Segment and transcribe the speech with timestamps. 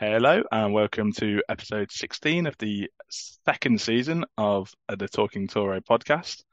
[0.00, 6.44] Hello and welcome to episode 16 of the second season of the Talking Toro podcast.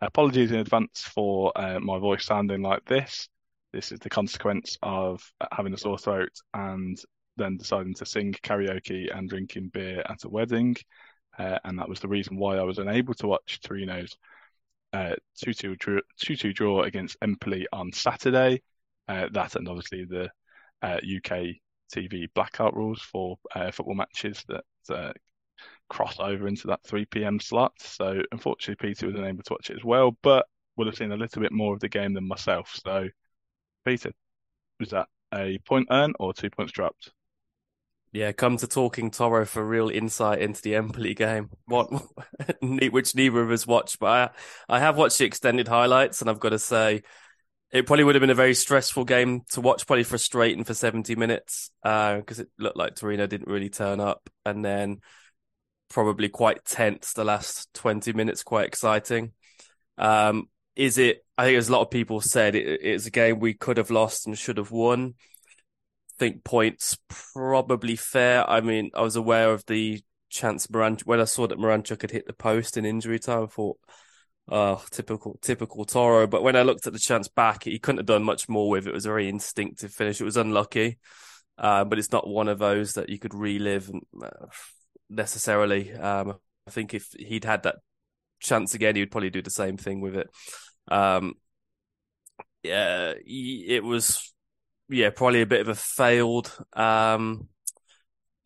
[0.00, 3.28] Apologies in advance for uh, my voice sounding like this.
[3.72, 5.20] This is the consequence of
[5.50, 6.96] having a sore throat and
[7.36, 10.76] then deciding to sing karaoke and drinking beer at a wedding.
[11.36, 14.16] Uh, and that was the reason why I was unable to watch Torino's
[14.92, 16.00] uh, 2-2 draw,
[16.52, 18.62] draw against Empoli on Saturday.
[19.08, 20.30] Uh, that and obviously the
[20.84, 21.46] UK uh,
[21.92, 25.12] TV blackout rules for uh, football matches that uh,
[25.88, 27.38] cross over into that 3 p.m.
[27.38, 27.72] slot.
[27.78, 31.16] So unfortunately, Peter was unable to watch it as well, but would have seen a
[31.16, 32.78] little bit more of the game than myself.
[32.84, 33.08] So,
[33.84, 34.12] Peter,
[34.80, 37.12] was that a point earned or two points dropped?
[38.12, 41.48] Yeah, come to talking Toro for real insight into the Empoli game.
[41.64, 41.90] What,
[42.60, 44.34] which neither of us watched, but
[44.68, 47.02] I, I have watched the extended highlights, and I've got to say,
[47.72, 51.16] it probably would have been a very stressful game to watch, probably frustrating for 70
[51.16, 54.28] minutes because uh, it looked like Torino didn't really turn up.
[54.44, 55.00] And then
[55.88, 59.32] probably quite tense the last 20 minutes, quite exciting.
[59.96, 63.40] Um, is it, I think as a lot of people said, it, it's a game
[63.40, 65.14] we could have lost and should have won.
[65.18, 66.98] I think points
[67.34, 68.48] probably fair.
[68.48, 72.26] I mean, I was aware of the chance when I saw that Miranchuk had hit
[72.26, 73.78] the post in injury time, I thought,
[74.90, 76.26] Typical, typical Toro.
[76.26, 78.86] But when I looked at the chance back, he couldn't have done much more with
[78.86, 78.90] it.
[78.90, 80.20] It was a very instinctive finish.
[80.20, 80.98] It was unlucky,
[81.56, 83.90] uh, but it's not one of those that you could relive
[84.22, 84.28] uh,
[85.08, 85.94] necessarily.
[85.94, 86.34] Um,
[86.66, 87.76] I think if he'd had that
[88.40, 90.28] chance again, he would probably do the same thing with it.
[90.88, 91.34] Um,
[92.62, 94.34] yeah, it was,
[94.90, 97.48] yeah, probably a bit of a failed um,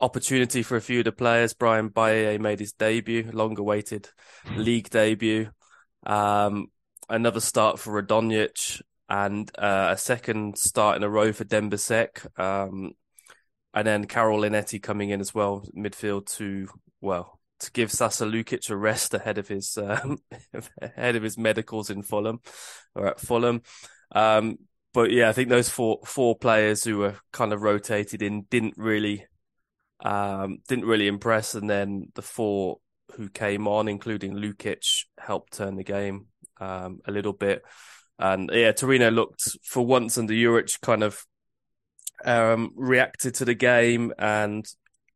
[0.01, 1.53] opportunity for a few of the players.
[1.53, 4.09] Brian Baye made his debut, long awaited
[4.55, 5.51] league debut.
[6.07, 6.69] Um,
[7.09, 12.23] another start for Radonjic and uh, a second start in a row for Demba Seck.
[12.39, 12.93] Um,
[13.75, 16.69] and then Karol Linetty coming in as well, midfield to,
[17.01, 20.19] well, to give Sasa Lukic a rest ahead of his um,
[20.81, 22.41] ahead of his medicals in Fulham
[22.95, 23.63] or at Fulham.
[24.13, 24.59] Um,
[24.95, 28.75] but yeah, I think those four four players who were kind of rotated in didn't
[28.77, 29.27] really
[30.05, 32.79] um, didn't really impress, and then the four
[33.15, 36.27] who came on, including Lukic, helped turn the game
[36.61, 37.63] um, a little bit.
[38.19, 41.25] And yeah, Torino looked for once under Juric kind of
[42.25, 44.67] um, reacted to the game and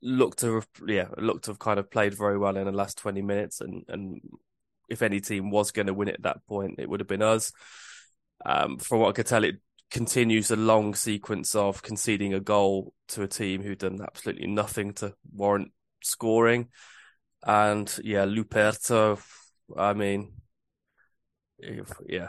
[0.03, 2.99] looked to have, yeah looked to have kind of played very well in the last
[2.99, 3.61] twenty minutes.
[3.61, 4.21] And and
[4.89, 7.53] if any team was going to win at that point, it would have been us.
[8.45, 9.57] Um, from what I could tell, it
[9.91, 14.93] continues a long sequence of conceding a goal to a team who'd done absolutely nothing
[14.95, 16.69] to warrant scoring.
[17.43, 19.23] And yeah, Luperto,
[19.77, 20.33] I mean,
[22.07, 22.29] yeah,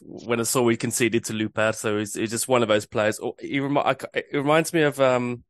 [0.00, 3.18] when I saw we conceded to Luperto, he's, he's just one of those players.
[3.22, 3.82] Oh, he remi-
[4.14, 5.44] it reminds me of um,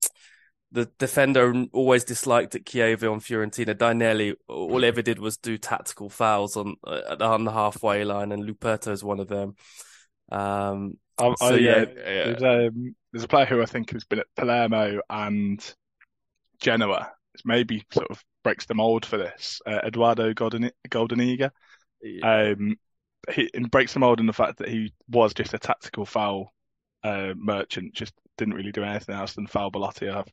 [0.72, 3.74] the defender always disliked at Chiesa on Fiorentina.
[3.74, 8.32] Dainelli, all he ever did was do tactical fouls on uh, on the halfway line,
[8.32, 9.54] and Luperto is one of them.
[10.30, 10.98] Um,
[11.36, 15.00] so, yeah, yeah, There's, um, there's a player who I think has been at Palermo
[15.10, 15.74] and
[16.60, 17.12] Genoa.
[17.34, 19.60] It's maybe sort of breaks the mold for this.
[19.66, 21.50] Uh, Edoardo Golden, Goldaniga.
[22.02, 22.52] Yeah.
[22.52, 22.76] Um,
[23.32, 26.52] he breaks the mold in the fact that he was just a tactical foul
[27.04, 30.08] uh, merchant, just didn't really do anything else than foul Belotti.
[30.08, 30.28] I have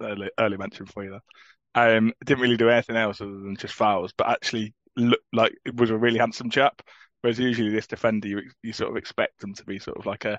[0.00, 1.96] early, early mention for you there.
[1.96, 5.76] Um, didn't really do anything else other than just fouls, but actually looked like it
[5.76, 6.82] was a really handsome chap.
[7.20, 10.24] Whereas usually this defender, you, you sort of expect them to be sort of like
[10.24, 10.38] a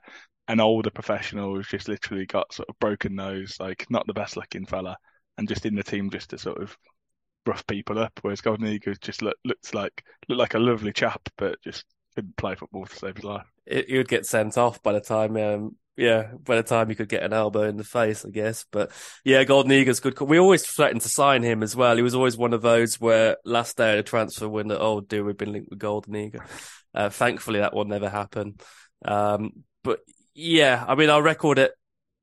[0.50, 4.35] an older professional who's just literally got sort of broken nose, like not the best
[4.35, 4.97] looking fella,
[5.38, 6.78] and just in the team just to sort of
[7.45, 8.19] rough people up.
[8.21, 12.55] Whereas Goldaniga just look, looks like looked like a lovely chap, but just couldn't play
[12.55, 13.47] football to save his life.
[13.65, 16.95] It, he would get sent off by the time, um, yeah, by the time he
[16.95, 18.65] could get an elbow in the face, I guess.
[18.71, 18.91] But
[19.23, 20.19] yeah, Goldaniga's good.
[20.19, 21.95] We always threatened to sign him as well.
[21.95, 25.23] He was always one of those where last day of the transfer window, oh dear,
[25.23, 26.45] we've been linked with Goldaniga.
[26.93, 28.55] Uh, thankfully, that will never happen.
[29.05, 29.99] Um, but
[30.33, 31.71] yeah, I mean, our record at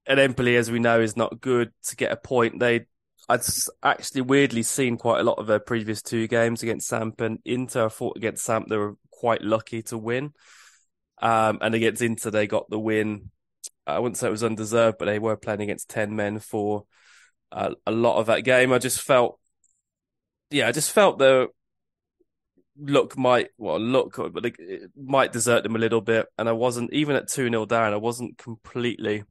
[0.06, 2.58] at Empoli, as we know, is not good to get a point.
[2.58, 2.86] They
[3.30, 3.46] I'd
[3.84, 7.86] actually weirdly seen quite a lot of their previous two games against Samp and Inter.
[7.86, 10.32] I thought against Samp they were quite lucky to win.
[11.22, 13.30] Um, and against Inter they got the win.
[13.86, 16.86] I wouldn't say it was undeserved, but they were playing against 10 men for
[17.52, 18.72] uh, a lot of that game.
[18.72, 19.38] I just felt,
[20.50, 21.50] yeah, I just felt the
[22.76, 26.26] look might, well, look, but it might desert them a little bit.
[26.36, 29.22] And I wasn't, even at 2 0 down, I wasn't completely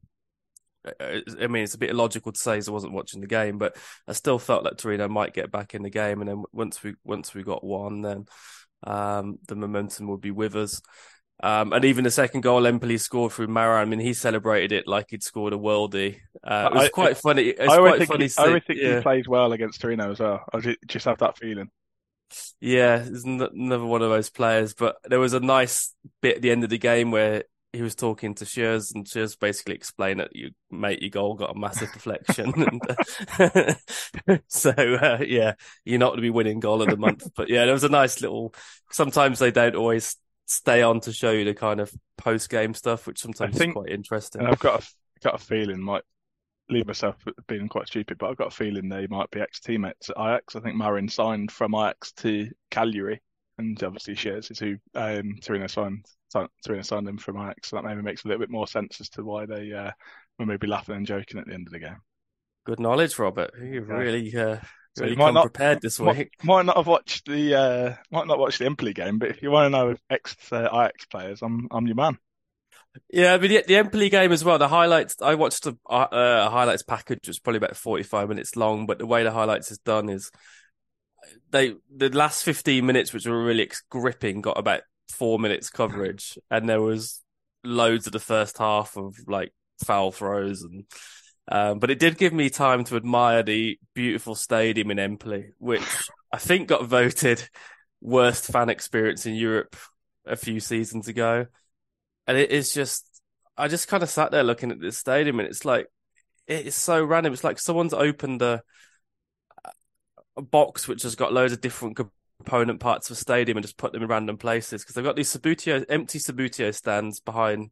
[1.00, 3.76] I mean, it's a bit illogical to say as I wasn't watching the game, but
[4.08, 6.94] I still felt that Torino might get back in the game, and then once we
[7.04, 8.24] once we got one, then
[8.84, 10.80] um, the momentum would be with us.
[11.42, 14.86] Um, and even the second goal Empoli scored through Marin, I mean, he celebrated it
[14.86, 16.18] like he'd scored a worldie.
[16.44, 17.44] Uh, it was I- quite funny.
[17.44, 18.26] It's I quite think, funny.
[18.26, 18.96] he, I always think yeah.
[18.96, 20.44] he plays well against Torino as well.
[20.52, 21.70] I just have that feeling.
[22.60, 24.74] Yeah, he's n- another one of those players.
[24.74, 27.94] But there was a nice bit at the end of the game where he was
[27.94, 31.92] talking to Schuurs, and Schuurs basically explained that you, mate, your goal got a massive
[31.92, 32.52] deflection.
[32.56, 32.82] and,
[33.38, 37.28] uh, so uh, yeah, you're not going to be winning goal of the month.
[37.36, 38.54] But yeah, there was a nice little.
[38.90, 43.06] Sometimes they don't always stay on to show you the kind of post game stuff,
[43.06, 44.42] which sometimes think- is quite interesting.
[44.42, 44.86] And I've got a,
[45.22, 46.02] got a feeling, might
[46.68, 50.10] leave myself being quite stupid, but I've got a feeling they might be ex teammates
[50.10, 50.56] at Ajax.
[50.56, 53.20] I think Marin signed from Ajax to Cagliari,
[53.58, 56.06] and obviously Schuurs is who um, Torino signed.
[56.30, 59.24] Signed him from Ajax, so that maybe makes a little bit more sense as to
[59.24, 59.90] why they uh,
[60.38, 61.96] were maybe laughing and joking at the end of the game.
[62.66, 63.52] Good knowledge, Robert.
[63.58, 63.94] You Yeah.
[63.94, 64.58] really, uh,
[64.96, 66.32] So really might come not- prepared this Might, week.
[66.42, 69.50] might not have watched the uh, might not watch the Empoli game, but if you
[69.50, 72.18] want to know ex uh, Ajax players, I'm I'm your man.
[73.08, 74.58] Yeah, but the, the Empoli game as well.
[74.58, 78.86] The highlights I watched a, uh, highlights package, which was probably about forty-five minutes long.
[78.86, 80.30] But the way the highlights is done is
[81.50, 86.68] they the last fifteen minutes, which were really gripping, got about four minutes coverage, and
[86.68, 87.20] there was
[87.62, 89.52] loads of the first half of like
[89.84, 90.84] foul throws and.
[91.52, 95.82] Um, but it did give me time to admire the beautiful stadium in Empoli, which
[96.32, 97.42] I think got voted
[98.00, 99.74] worst fan experience in Europe
[100.24, 101.46] a few seasons ago.
[102.28, 103.04] And it is just,
[103.56, 105.88] I just kind of sat there looking at this stadium and it's like,
[106.46, 107.32] it is so random.
[107.32, 108.62] It's like someone's opened a,
[110.36, 111.96] a box which has got loads of different
[112.40, 114.82] component parts of a stadium and just put them in random places.
[114.82, 117.70] Because they've got these Subbuteo, empty Subbuteo stands behind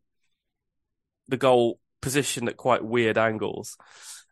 [1.28, 3.76] the goal positioned at quite weird angles.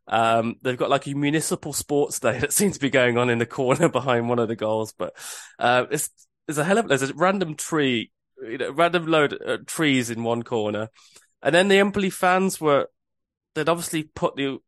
[0.09, 3.38] Um, they've got like a municipal sports day that seems to be going on in
[3.38, 5.15] the corner behind one of the goals, but
[5.59, 6.11] uh, it's
[6.47, 10.23] there's a hell of there's a random tree, you know, random load of trees in
[10.23, 10.91] one corner,
[11.43, 12.88] and then the Empoli fans were
[13.56, 14.59] they'd obviously put the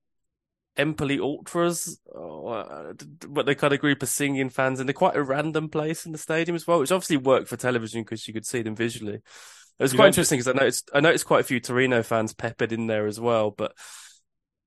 [0.79, 2.95] Empoli ultras, or,
[3.29, 6.13] but they kind of group of singing fans, and they're quite a random place in
[6.13, 9.15] the stadium as well, which obviously worked for television because you could see them visually.
[9.15, 9.23] It
[9.83, 12.73] was You quite interesting because I noticed I noticed quite a few Torino fans peppered
[12.73, 13.73] in there as well, but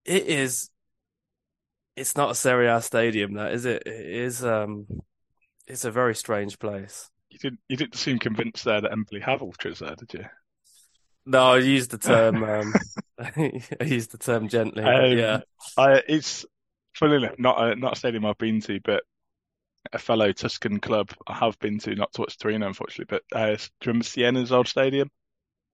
[0.06, 0.70] it is
[1.96, 3.84] it's not a Serie A stadium, that is it?
[3.86, 4.88] It is um
[5.68, 7.10] it's a very strange place.
[7.30, 10.26] You didn't you didn't seem convinced there that Empoli have ultras there, did you?
[11.26, 12.74] No, I used the term um
[13.20, 15.42] I used the term gently, Um, yeah.
[15.78, 16.46] I, it's
[16.94, 19.04] funny enough, not a, not a stadium I've been to, but
[19.94, 23.56] a fellow Tuscan club I have been to, not to watch Torino, unfortunately, but uh,
[23.56, 25.10] do you remember Siena's old stadium?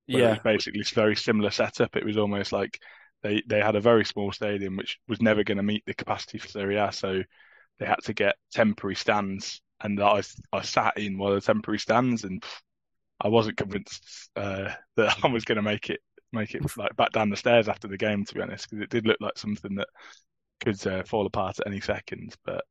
[0.08, 0.40] Yeah.
[0.44, 1.96] basically it's very similar setup.
[1.96, 2.80] It was almost like
[3.24, 6.38] they, they had a very small stadium which was never going to meet the capacity
[6.38, 7.24] for Serie A, so
[7.80, 10.24] they had to get temporary stands, and I
[10.54, 12.62] I sat in one of the temporary stands, and pff,
[13.19, 16.02] I wasn't convinced uh, that I was going to make it
[16.34, 18.90] make it like back down the stairs after the game, to be honest, because it
[18.90, 19.88] did look like something that
[20.60, 22.36] could uh, fall apart at any second.
[22.46, 22.66] But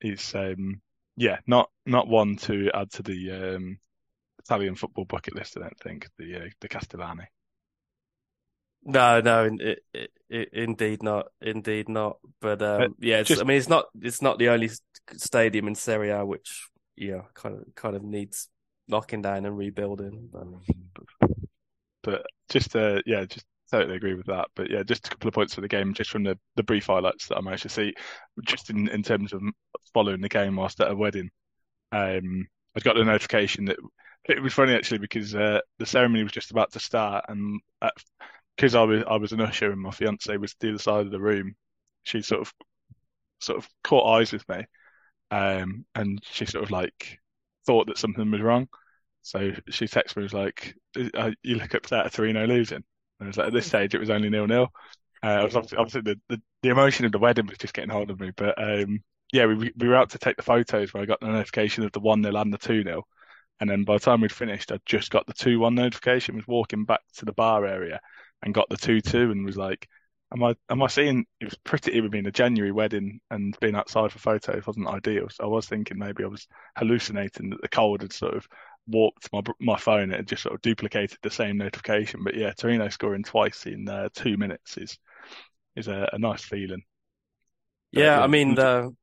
[0.00, 0.80] it's um,
[1.16, 3.78] yeah, not not one to add to the um,
[4.40, 5.56] Italian football bucket list.
[5.56, 7.24] I don't think the uh, the Castellani.
[8.88, 12.18] No, no, it, it, it, indeed not, indeed not.
[12.40, 14.70] But um, yeah, it's, just- I mean, it's not it's not the only
[15.16, 18.48] stadium in Serie A which yeah kind of kind of needs
[18.88, 20.30] knocking down and rebuilding.
[20.34, 20.60] Um,
[22.02, 24.48] But just uh, yeah, just totally agree with that.
[24.54, 26.86] But yeah, just a couple of points for the game, just from the, the brief
[26.86, 27.94] highlights that I managed to see,
[28.42, 29.42] just in, in terms of
[29.92, 31.30] following the game whilst at a wedding.
[31.92, 33.78] Um, I got the notification that
[34.28, 37.60] it was funny actually because uh, the ceremony was just about to start, and
[38.56, 41.12] because I was I was an usher and my fiance was the other side of
[41.12, 41.54] the room,
[42.04, 42.52] she sort of
[43.40, 44.64] sort of caught eyes with me,
[45.30, 47.18] um, and she sort of like
[47.66, 48.68] thought that something was wrong.
[49.22, 50.74] So she texted me, was like,
[51.14, 52.84] uh, "You look upset at Torino losing."
[53.20, 54.68] And I was like, "At this stage, it was only nil nil."
[55.22, 57.90] Uh, I was obviously, obviously the, the the emotion of the wedding was just getting
[57.90, 59.00] hold of me, but um,
[59.32, 61.92] yeah, we we were out to take the photos where I got the notification of
[61.92, 63.04] the one 0 and the two 0
[63.60, 66.36] and then by the time we'd finished, I just got the two one notification.
[66.36, 68.00] Was walking back to the bar area
[68.42, 69.88] and got the two two, and was like,
[70.32, 71.92] "Am I am I seeing?" It was pretty.
[71.96, 75.28] It would a January wedding, and being outside for photos wasn't ideal.
[75.30, 78.46] So I was thinking maybe I was hallucinating that the cold had sort of
[78.86, 80.12] warped my my phone.
[80.12, 82.22] It had just sort of duplicated the same notification.
[82.24, 84.98] But yeah, Torino scoring twice in uh, two minutes is
[85.76, 86.84] is a, a nice feeling.
[87.94, 88.94] But, Yeah, yeah, I mean, the,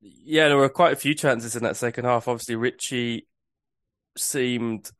[0.00, 2.28] yeah, there were quite a few chances in that second half.
[2.28, 3.26] Obviously, Ricci
[4.16, 4.90] seemed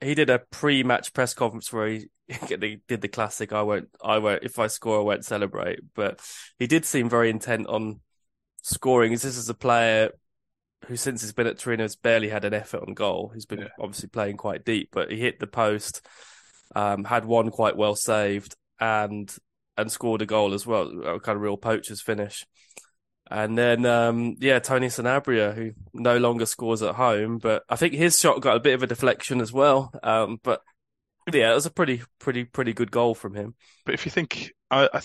[0.00, 4.18] he did a pre-match press conference where he, he did the classic "I won't, I
[4.18, 6.20] won't, if I score, I won't celebrate." But
[6.58, 8.00] he did seem very intent on
[8.62, 9.12] scoring.
[9.12, 10.10] This is a player
[10.86, 13.30] who since he's been at Torino has barely had an effort on goal.
[13.34, 13.68] He's been Yeah.
[13.78, 16.04] obviously playing quite deep, but he hit the post,
[16.74, 19.34] um, had one quite well saved, and
[19.76, 22.44] and scored a goal as well, a kind of real poacher's finish.
[23.30, 27.94] And then, um, yeah, Tony Sanabria, who no longer scores at home, but I think
[27.94, 29.90] his shot got a bit of a deflection as well.
[30.02, 30.60] Um, but
[31.32, 33.54] yeah, it was a pretty, pretty, pretty good goal from him.
[33.84, 35.02] But if you think, I, I'm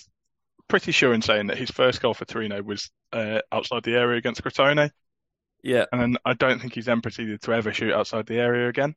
[0.68, 4.18] pretty sure in saying that his first goal for Torino was uh, outside the area
[4.18, 4.92] against Crotone,
[5.64, 8.96] Yeah, and I don't think he's then proceeded to ever shoot outside the area again.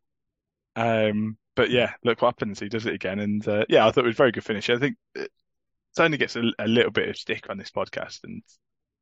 [0.76, 2.60] Um, but yeah, look what happens.
[2.60, 4.70] He does it again, and uh, yeah, I thought it was a very good finish.
[4.70, 5.30] I think it
[5.96, 8.42] Tony gets a, a little bit of stick on this podcast, and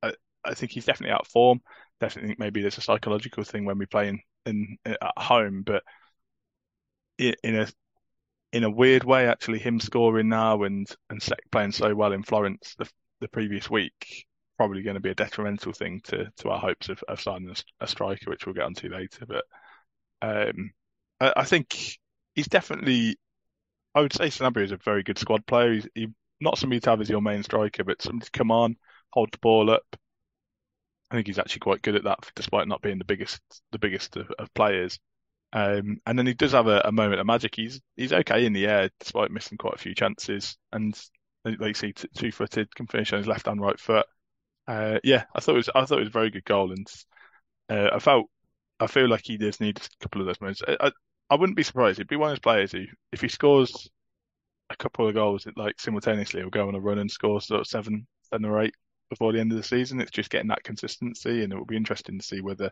[0.02, 0.12] I,
[0.44, 1.60] I think he's definitely out of form.
[2.00, 5.82] Definitely think maybe there's a psychological thing when we play in, in at home, but
[7.18, 7.68] in a
[8.52, 12.74] in a weird way, actually, him scoring now and and playing so well in Florence
[12.78, 12.90] the
[13.20, 14.26] the previous week
[14.58, 17.84] probably going to be a detrimental thing to to our hopes of, of signing a,
[17.84, 19.24] a striker, which we'll get onto later.
[19.26, 19.44] But
[20.20, 20.72] um,
[21.20, 21.98] I, I think
[22.34, 23.16] he's definitely.
[23.94, 25.72] I would say Sanabria is a very good squad player.
[25.72, 26.08] He's he,
[26.40, 28.76] not somebody to have as your main striker, but somebody to come on,
[29.10, 29.96] hold the ball up.
[31.10, 33.40] I think he's actually quite good at that, despite not being the biggest
[33.72, 34.98] the biggest of, of players.
[35.52, 37.54] Um, and then he does have a, a moment of magic.
[37.54, 40.98] He's he's okay in the air despite missing quite a few chances, and
[41.44, 44.06] like you see, t- two footed, can finish on his left and right foot.
[44.66, 46.86] Uh, yeah, I thought it was I thought it was a very good goal, and
[47.70, 48.26] uh, I felt
[48.80, 50.62] I feel like he does need a couple of those moments.
[50.66, 50.92] I, I
[51.30, 51.98] I wouldn't be surprised.
[51.98, 53.88] He'd be one of those players who, if he scores
[54.70, 57.66] a couple of goals, like simultaneously, he'll go on a run and score sort of
[57.66, 58.74] seven, seven or eight
[59.10, 60.00] before the end of the season.
[60.00, 62.70] It's just getting that consistency, and it will be interesting to see whether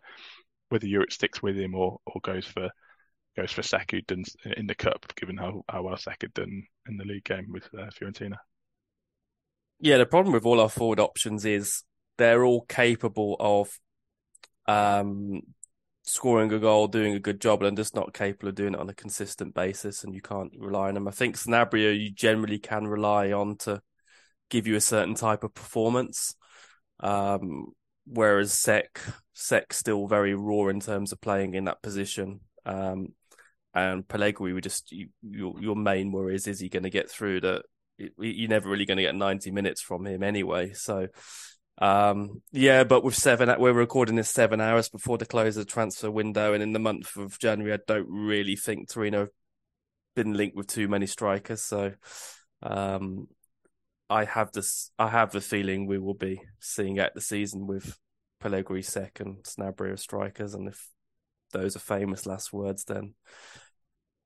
[0.69, 2.71] whether Juric sticks with him or or goes for
[3.37, 4.01] goes for Seck, who
[4.57, 7.69] in the cup, given how how well Seck had done in the league game with
[7.75, 8.37] uh, Fiorentina.
[9.79, 11.83] Yeah, the problem with all our forward options is
[12.17, 13.79] they're all capable of
[14.67, 15.43] um,
[16.03, 18.89] scoring a goal, doing a good job, and just not capable of doing it on
[18.89, 21.09] a consistent basis, and you can't rely on them.
[21.09, 23.83] I think Sanabria, you generally can rely on to
[24.49, 26.35] give you a certain type of performance.
[27.01, 27.73] Um,
[28.07, 29.01] whereas Seck
[29.33, 32.41] Seck's still very raw in terms of playing in that position.
[32.65, 33.09] Um,
[33.75, 37.11] and Pellegri, we just you, your your main worry is is he going to get
[37.11, 37.63] through the
[37.99, 40.73] you're never really going to get 90 minutes from him anyway.
[40.73, 41.09] So,
[41.79, 45.71] um, yeah, but with seven, we're recording this seven hours before the close of the
[45.71, 46.53] transfer window.
[46.53, 49.29] And in the month of January, I don't really think Torino have
[50.15, 51.63] been linked with too many strikers.
[51.63, 51.93] So,
[52.63, 53.29] um,
[54.09, 57.99] I have this, I have the feeling we will be seeing out the season with
[58.43, 60.55] Pellegri, Seck and Sanabria as strikers.
[60.55, 60.89] And if
[61.53, 63.15] those are famous last words, then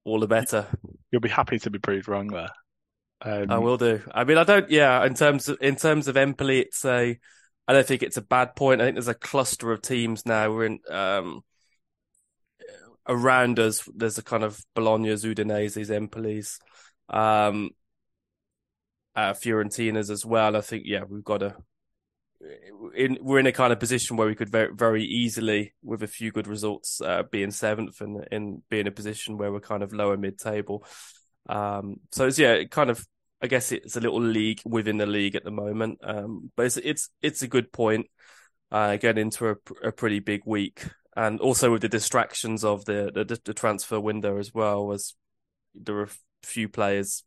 [0.04, 0.66] all the better.
[1.10, 2.50] You'll be happy to be proved wrong there.
[3.22, 4.00] Um, I will do.
[4.12, 4.70] I mean, I don't.
[4.70, 7.18] Yeah, in terms of in terms of Empoli, it's a.
[7.68, 8.80] I don't think it's a bad point.
[8.80, 10.50] I think there's a cluster of teams now.
[10.50, 11.42] We're in um,
[13.06, 13.86] around us.
[13.94, 16.58] There's a kind of Bologna's, Udinese's, Empoli's,
[17.10, 17.70] um,
[19.16, 20.56] uh, Fiorentina's as well.
[20.56, 21.56] I think yeah, we've got to.
[22.96, 26.06] In, we're in a kind of position where we could very very easily, with a
[26.06, 29.60] few good results, uh, be in seventh and in be in a position where we're
[29.60, 30.84] kind of lower mid table.
[31.48, 33.06] Um, so it's yeah, it kind of
[33.42, 35.98] I guess it's a little league within the league at the moment.
[36.02, 38.06] Um, but it's it's it's a good point.
[38.70, 39.56] Uh, getting into a,
[39.88, 40.84] a pretty big week,
[41.16, 45.14] and also with the distractions of the the, the transfer window as well, as
[45.74, 46.10] there are a
[46.42, 47.24] few players,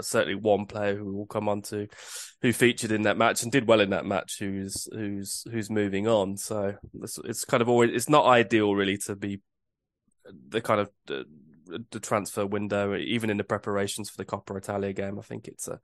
[0.00, 1.88] certainly one player who will come on to,
[2.42, 6.06] who featured in that match and did well in that match, who's who's who's moving
[6.06, 6.36] on.
[6.36, 9.40] So it's, it's kind of always it's not ideal really to be
[10.48, 11.24] the kind of the,
[11.90, 15.18] the transfer window, even in the preparations for the Coppa Italia game.
[15.18, 15.80] I think it's a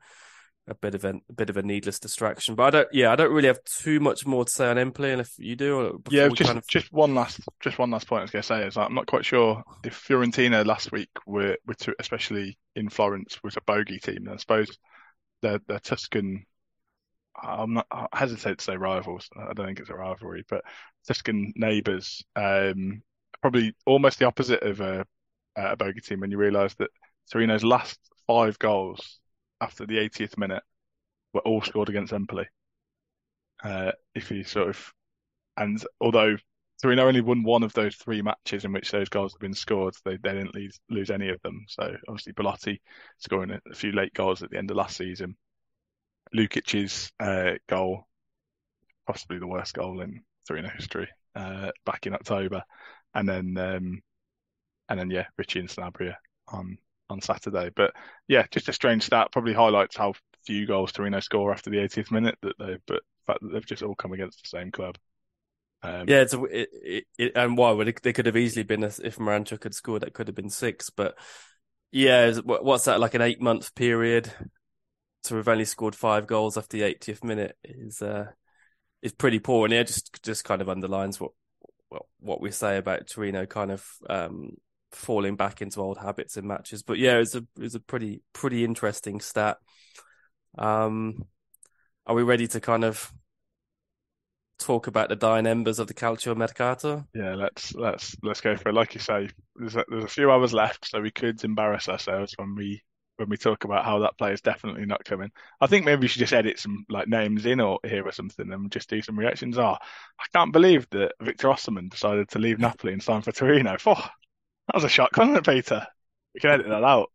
[0.67, 2.55] a bit of a, a, bit of a needless distraction.
[2.55, 5.13] But I don't, yeah, I don't really have too much more to say on Empoli.
[5.13, 6.67] And if you do, yeah, just kind of...
[6.67, 9.07] just one last just one last point I was going to say is I'm not
[9.07, 13.99] quite sure if Fiorentina last week were, were to, especially in Florence was a bogey
[13.99, 14.19] team.
[14.27, 14.79] And I suppose
[15.43, 16.45] they're, they're Tuscan.
[17.43, 19.29] I'm not I hesitate to say rivals.
[19.37, 20.63] I don't think it's a rivalry, but
[21.07, 22.25] Tuscan neighbours.
[22.37, 23.03] Um,
[23.43, 25.05] probably almost the opposite of a,
[25.57, 26.91] a bogey team when you realise that
[27.31, 29.19] Torino's last five goals
[29.61, 30.63] after the 80th minute
[31.33, 32.47] were all scored against Empoli.
[33.63, 34.93] Uh, if you sort of,
[35.57, 36.37] and although
[36.83, 39.95] Torino only won one of those three matches in which those goals have been scored,
[40.05, 41.65] they, they didn't lose, lose any of them.
[41.69, 42.81] So obviously Belotti
[43.19, 45.37] scoring a, a few late goals at the end of last season.
[46.35, 48.07] Lukic's uh, goal,
[49.07, 52.63] possibly the worst goal in Torino history, uh, back in October,
[53.15, 54.03] and then um,
[54.89, 56.17] and then yeah, Ricci and Sanabria
[56.49, 56.79] on
[57.11, 57.71] on Saturday.
[57.75, 57.93] But
[58.29, 59.29] yeah, just a strange stat.
[59.33, 60.15] Probably highlights how
[60.47, 62.37] few goals Torino score after the 80th minute.
[62.43, 64.97] That they, but the fact that they've just all come against the same club.
[65.83, 68.63] Um, Yeah, it's a, it, it, it, and why would it, they could have easily
[68.63, 70.91] been a, if Miranchuk had scored, that could have been six.
[70.91, 71.17] But
[71.93, 74.33] yeah, what's that like an eight month period
[75.25, 78.27] to have only scored five goals after the 80th minute is uh
[79.03, 81.33] is pretty poor, and yeah, just just kind of underlines what
[81.89, 84.57] what, what we say about Torino kind of um
[84.95, 86.83] falling back into old habits in matches.
[86.83, 89.59] But yeah, it's a it's a pretty pretty interesting stat.
[90.57, 91.27] Um,
[92.07, 93.13] are we ready to kind of
[94.59, 97.05] talk about the dying embers of the Calcio Mercato?
[97.15, 98.75] Yeah, let's let's let's go for it.
[98.75, 102.35] Like you say, there's a, there's a few hours left, so we could embarrass ourselves
[102.37, 102.83] when we
[103.17, 105.31] when we talk about how that player's definitely not coming.
[105.61, 108.53] I think maybe we should just edit some like names in or here or something
[108.53, 109.59] and just do some reactions.
[109.59, 109.77] Oh,
[110.19, 113.77] I can't believe that Victor Osimhen decided to leave Napoli and sign for Torino.
[113.87, 114.09] Oh,
[114.67, 115.87] that was a shock, wasn't it, Peter?
[116.35, 117.11] We can edit that out.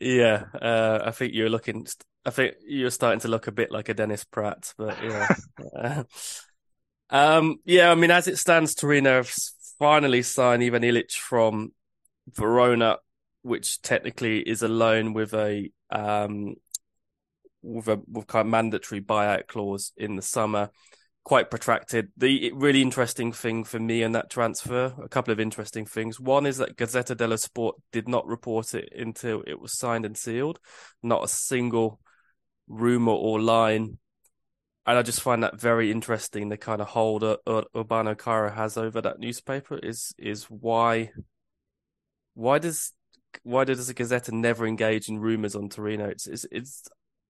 [0.00, 1.86] Yeah, uh, I think you're looking.
[2.24, 5.28] I think you're starting to look a bit like a Dennis Praet, but yeah.
[5.76, 6.04] Uh,
[7.10, 9.32] um, yeah, I mean, as it stands, Torino have
[9.78, 11.72] finally signed Ivan Ilic from
[12.28, 12.98] Verona,
[13.42, 16.54] which technically is a loan with a um
[17.62, 20.70] with a with kind of mandatory buyout clause in the summer.
[21.28, 22.08] Quite protracted.
[22.16, 26.18] The really interesting thing for me in that transfer, a couple of interesting things.
[26.18, 30.16] One is that Gazzetta dello Sport did not report it until it was signed and
[30.16, 30.58] sealed.
[31.02, 32.00] Not a single
[32.66, 33.98] rumor or line.
[34.86, 36.48] And I just find that very interesting.
[36.48, 41.10] The kind of hold Ur- Urbano Cairo has over that newspaper is is why
[42.32, 42.94] why does
[43.42, 46.06] why does the Gazzetta never engage in rumors on Torino?
[46.08, 46.84] It's it's it's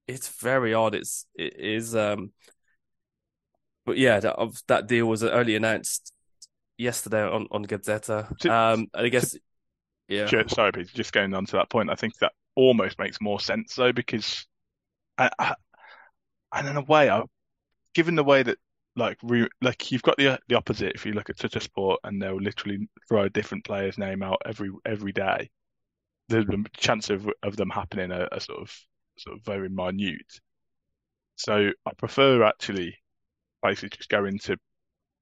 [0.07, 0.95] it's very odd.
[0.95, 2.31] It's it is um
[3.89, 6.13] but yeah, that of- that deal was only announced
[6.77, 8.47] yesterday on on Gazzetta.
[8.47, 9.35] Um, I guess
[10.09, 13.41] yeah, sorry, Peter, just going on to that point, I think that almost makes more
[13.41, 14.47] sense though, because
[15.17, 15.55] I, I,
[16.53, 17.23] and in a way, I,
[17.95, 18.59] given the way that
[18.95, 20.93] like re, like you've got the the opposite.
[20.95, 24.71] If you look at Tuttosport, and they'll literally throw a different player's name out every
[24.85, 25.49] every day,
[26.29, 28.71] the, the chance of of them happening are, are sort of
[29.17, 30.41] sort of very minute.
[31.37, 32.99] So I prefer actually
[33.63, 34.57] basically just going to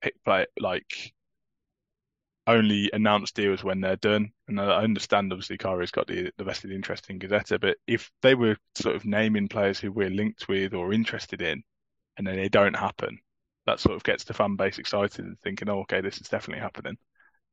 [0.03, 1.13] pick play like
[2.47, 4.31] only announce deals when they're done.
[4.49, 8.35] And I understand obviously Cairo's got the the vested interest in Gazzetta, but if they
[8.35, 11.63] were sort of naming players who we're linked with or interested in,
[12.17, 13.19] and then they don't happen,
[13.67, 16.63] that sort of gets the fan base excited and thinking, oh, okay, this is definitely
[16.63, 16.97] happening.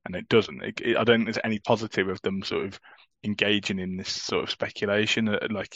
[0.05, 0.61] And it doesn't.
[0.63, 2.79] It, it, I don't think there's any positive of them sort of
[3.23, 5.29] engaging in this sort of speculation.
[5.29, 5.75] Uh, Like,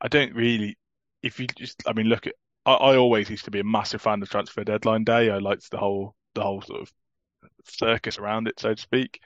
[0.00, 0.76] I don't really,
[1.22, 2.34] if you just, I mean, look at,
[2.66, 5.30] I, I always used to be a massive fan of transfer deadline day.
[5.30, 6.92] I liked the whole, the whole sort of
[7.64, 9.20] circus around it, so to speak.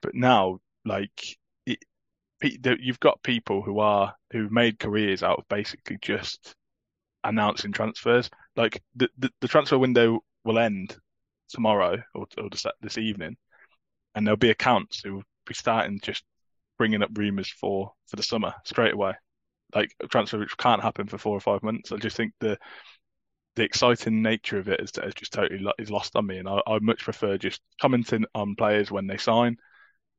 [0.00, 1.84] But now, like, it,
[2.80, 6.54] you've got people who are who've made careers out of basically just
[7.24, 8.30] announcing transfers.
[8.56, 10.96] Like the the, the transfer window will end
[11.48, 13.36] tomorrow or, or this, this evening,
[14.14, 16.24] and there'll be accounts who will be starting just
[16.78, 19.14] bringing up rumors for for the summer straight away.
[19.74, 21.90] Like a transfer which can't happen for four or five months.
[21.92, 22.58] I just think the
[23.56, 26.48] the exciting nature of it is, is just totally lo- is lost on me, and
[26.48, 29.56] I, I much prefer just commenting on players when they sign,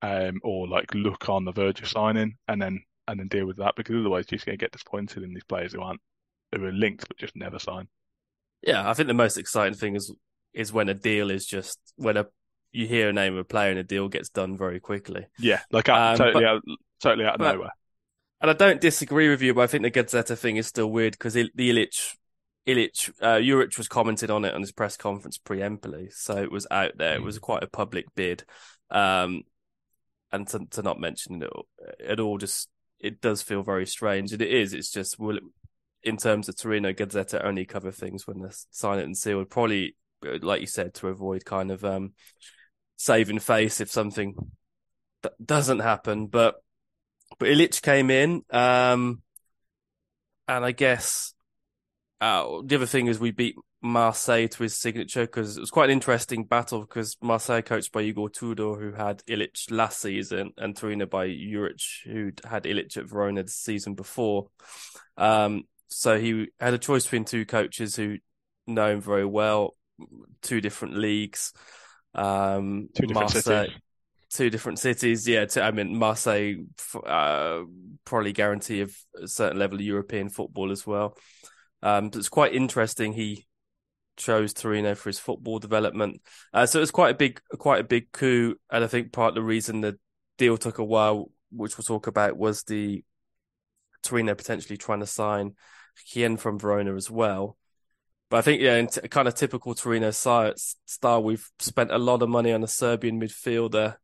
[0.01, 3.57] um, or like look on the verge of signing, and then and then deal with
[3.57, 6.01] that because otherwise you're just going to get disappointed in these players who aren't
[6.53, 7.87] who are linked but just never sign.
[8.61, 8.89] yeah.
[8.89, 10.13] I think the most exciting thing is
[10.53, 12.25] is when a deal is just when a
[12.71, 15.25] you hear a name of a player and a deal gets done very quickly.
[15.39, 16.61] Yeah, like out, Um, totally but- out,
[17.01, 17.71] totally out of but- nowhere.
[18.45, 21.13] And I don't disagree with you, but I think the Gazzetta thing is still weird
[21.13, 22.15] because the Ilic,
[22.67, 26.67] Ilic, uh, Juric was commented on it on his press conference pre-Empoli, so it was
[26.69, 27.15] out there.
[27.15, 28.43] It was quite a public bid,
[28.91, 29.45] um,
[30.31, 31.49] and to to not mention it
[32.07, 34.73] at all, just it does feel very strange, and it is.
[34.73, 35.43] It's just will it,
[36.03, 39.49] in terms of Torino, Gazzetta only cover things when they sign it and sealed.
[39.49, 42.13] Probably, uh, like you said, to avoid kind of um,
[42.95, 44.35] saving face if something
[45.43, 46.57] doesn't happen, but.
[47.39, 49.21] But Ilic came in, um,
[50.47, 51.33] and I guess
[52.21, 55.89] uh, the other thing is we beat Marseille to his signature because it was quite
[55.89, 60.75] an interesting battle because Marseille coached by Igor Tudor, who had Ilic last season, and
[60.75, 64.47] Torino by Juric, who had Ilic at Verona the season before.
[65.17, 68.17] Um, so he had a choice between two coaches who
[68.65, 69.75] know him very well,
[70.41, 71.53] two different leagues.
[72.13, 73.81] Um, Two different Marseille, cities.
[74.35, 75.25] Two different cities.
[75.25, 76.55] Yeah, two, I mean Marseille,
[77.05, 77.61] uh,
[78.03, 81.17] probably guarantee of a certain level of European football as well.
[81.81, 83.13] Um, but it's quite interesting.
[83.13, 83.47] He
[84.17, 86.21] chose Torino for his football development,
[86.53, 88.55] uh, so it was quite a big, quite a big coup.
[88.69, 89.97] And I think part of the reason the
[90.37, 93.05] deal took a while, which we'll talk about, was the
[94.03, 95.53] Torino potentially trying to sign
[96.05, 97.57] Hien from Verona as well.
[98.29, 102.21] But I think, yeah, in t- kind of typical Torino style, we've spent a lot
[102.21, 103.95] of money on a Serbian midfielder,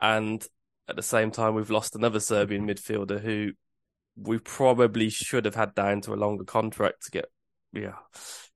[0.00, 0.44] and
[0.88, 3.52] at the same time, we've lost another Serbian midfielder who
[4.16, 7.26] we probably should have had down to a longer contract to get.
[7.72, 7.94] Yeah,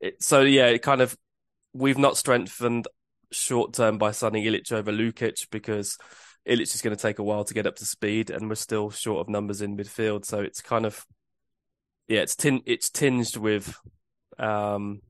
[0.00, 1.16] it, so yeah, it kind of
[1.72, 2.88] we've not strengthened
[3.30, 5.96] short term by signing Ilic over Lukic because
[6.48, 8.90] Ilic is going to take a while to get up to speed, and we're still
[8.90, 10.24] short of numbers in midfield.
[10.24, 11.06] So it's kind of
[12.08, 13.74] yeah, it's tin it's tinged with
[14.38, 15.00] um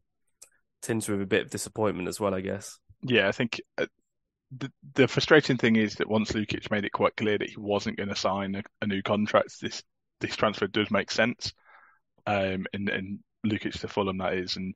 [0.82, 2.78] tinged with a bit of disappointment as well, I guess.
[3.02, 3.86] Yeah, I think uh,
[4.94, 8.08] the frustrating thing is that once Lukic made it quite clear that he wasn't going
[8.08, 9.82] to sign a, a, new contract, this
[10.20, 11.52] this transfer does make sense.
[12.26, 14.74] Um, and and Lukic to Fulham that is, and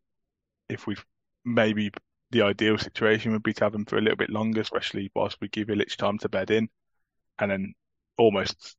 [0.68, 1.04] if we've
[1.44, 1.90] maybe
[2.30, 5.38] the ideal situation would be to have him for a little bit longer, especially whilst
[5.40, 6.68] we give Ilic time to bed in,
[7.38, 7.74] and then
[8.18, 8.76] almost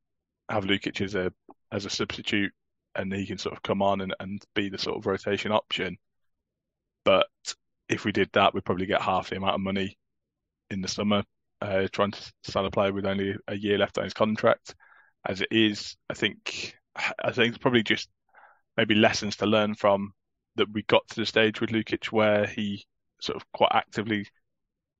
[0.49, 1.32] have Lukic as a
[1.71, 2.52] as a substitute,
[2.95, 5.97] and he can sort of come on and, and be the sort of rotation option.
[7.06, 7.28] But
[7.88, 9.97] if we did that, we'd probably get half the amount of money
[10.69, 11.23] in the summer,
[11.62, 14.75] uh, trying to sign a player with only a year left on his contract.
[15.27, 18.10] As it is, I think I think it's probably just
[18.77, 20.13] maybe lessons to learn from
[20.55, 22.86] that we got to the stage with Lukic where he
[23.21, 24.25] sort of quite actively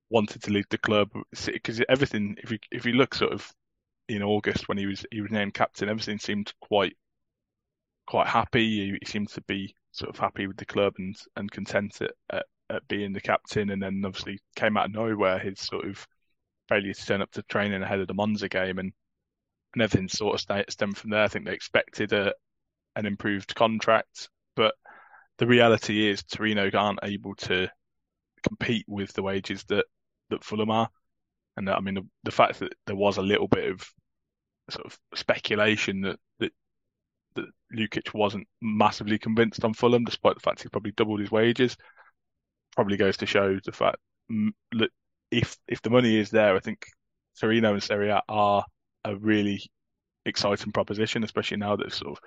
[0.10, 1.10] wanted to leave the club
[1.46, 3.52] because everything if you if you look sort of
[4.08, 6.98] in August when he was he was named captain everything seemed quite
[8.08, 11.52] quite happy he, he seemed to be sort of happy with the club and and
[11.52, 15.60] content at, at, at, being the captain and then obviously came out of nowhere his
[15.60, 16.06] sort of
[16.68, 18.92] failure to turn up to training ahead of the Monza game and
[19.74, 22.34] and everything sort of stemmed from there I think they expected a
[22.96, 24.74] an improved contract but
[25.40, 27.70] the reality is Torino aren't able to
[28.44, 29.86] compete with the wages that
[30.30, 30.90] that Fulham are.
[31.58, 33.90] And that, I mean, the, the, fact that there was a little bit of
[34.70, 36.52] sort of speculation that that
[37.36, 41.76] that Lukic wasn't massively convinced on Fulham, despite the fact he probably doubled his wages,
[42.80, 43.98] probably goes to show the fact
[44.72, 44.90] that
[45.32, 46.86] if if the money is there, I think
[47.38, 48.64] Torino and Serie A are
[49.04, 49.62] a really
[50.26, 52.20] exciting proposition, especially now that sort of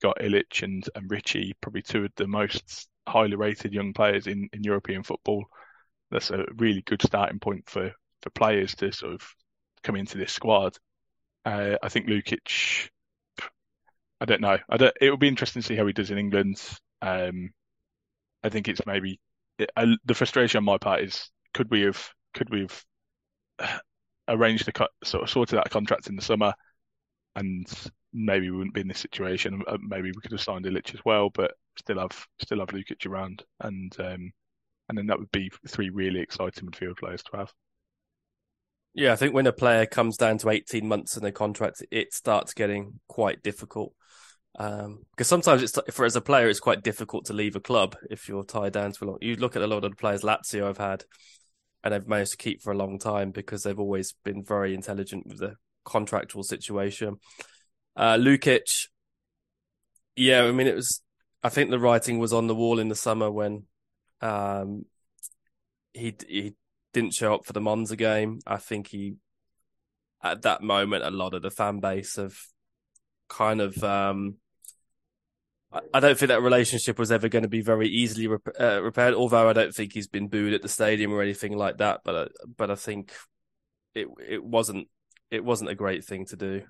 [0.00, 4.48] got Ilic and, and Ricci, probably two of the most highly rated young players in,
[4.54, 5.44] in European football.
[6.10, 7.92] That's a really good starting point for,
[8.22, 9.34] for players to sort of
[9.82, 10.78] come into this squad.
[11.44, 12.88] Uh, I think Lukic,
[14.18, 14.56] I don't know.
[14.66, 16.58] I don't, it will be interesting to see how he does in England.
[17.02, 17.50] Um,
[18.42, 19.20] I think it's maybe
[19.58, 22.66] it, uh, the frustration on my part is could we have could we
[23.58, 23.80] have
[24.28, 26.54] arranged the sort of sorted a contract in the summer
[27.36, 27.68] and
[28.12, 29.62] maybe we wouldn't be in this situation.
[29.66, 33.06] Uh, maybe we could have signed Ilic as well, but still have still have Lukic
[33.06, 34.32] around, and um,
[34.88, 37.52] and then that would be three really exciting midfield players to have.
[38.94, 42.14] Yeah, I think when a player comes down to 18 months in their contract, it
[42.14, 43.92] starts getting quite difficult.
[44.56, 47.96] Um, because sometimes it's for as a player, it's quite difficult to leave a club
[48.10, 49.18] if you're tied down to a long.
[49.20, 51.04] You look at a lot of the players Lazio have had,
[51.82, 55.26] and they've managed to keep for a long time because they've always been very intelligent
[55.26, 57.16] with the contractual situation.
[57.96, 58.88] Uh, Lukic,
[60.16, 61.02] yeah, I mean, it was,
[61.42, 63.64] I think the writing was on the wall in the summer when
[64.20, 64.84] um,
[65.92, 66.54] he, he
[66.92, 68.40] didn't show up for the Monza game.
[68.46, 69.16] I think he,
[70.22, 72.36] at that moment, a lot of the fan base have
[73.28, 74.36] kind of, um,
[75.92, 79.14] I don't think that relationship was ever going to be very easily rep- uh, repaired.
[79.14, 82.14] Although I don't think he's been booed at the stadium or anything like that, but
[82.14, 83.12] uh, but I think
[83.94, 84.88] it it wasn't
[85.30, 86.62] it wasn't a great thing to do.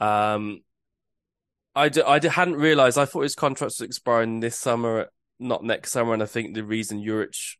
[0.00, 0.60] Um,
[1.74, 2.98] I, d- I d- hadn't realised.
[2.98, 6.12] I thought his contract was expiring this summer, not next summer.
[6.12, 7.56] And I think the reason Juric,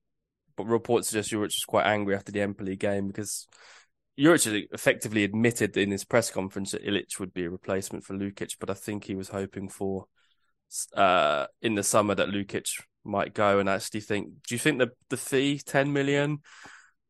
[0.56, 3.46] but reports suggest Juric was quite angry after the Empoli game because
[4.18, 8.56] Juric effectively admitted in his press conference that Ilic would be a replacement for Lukic.
[8.58, 10.06] But I think he was hoping for
[10.94, 14.28] uh, in the summer that Lukic might go and actually think.
[14.46, 16.40] Do you think the the fee ten million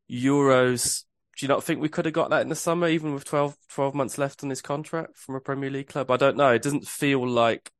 [0.09, 1.03] euros
[1.39, 3.55] do you not think we could have got that in the summer, even with 12,
[3.69, 6.11] 12 months left on his contract from a Premier League club?
[6.11, 6.51] I don't know.
[6.51, 7.71] It doesn't feel like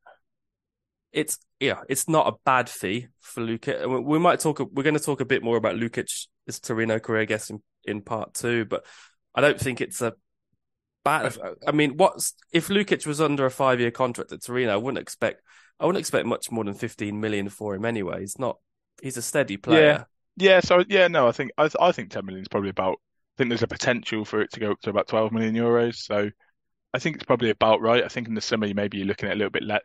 [1.11, 4.05] it's yeah, it's not a bad fee for Lukic.
[4.05, 4.59] We might talk.
[4.59, 6.29] We're going to talk a bit more about Lukic's
[6.61, 8.63] Torino career, I guess, in, in part two.
[8.63, 8.85] But
[9.35, 10.13] I don't think it's a
[11.03, 11.37] bad.
[11.67, 14.71] I mean, what's if Lukic was under a five year contract at Torino?
[14.71, 15.41] I wouldn't expect.
[15.79, 18.21] I wouldn't expect much more than fifteen million for him anyway.
[18.21, 18.57] He's not.
[19.01, 19.81] He's a steady player.
[19.81, 20.03] Yeah.
[20.35, 20.59] Yeah.
[20.59, 22.97] So yeah, no, I think I, I think ten million is probably about
[23.39, 25.95] I think there's a potential for it to go up to about 12 million euros.
[25.95, 26.29] So
[26.93, 28.03] I think it's probably about right.
[28.03, 29.79] I think in the summer, you maybe you're looking at a little bit less.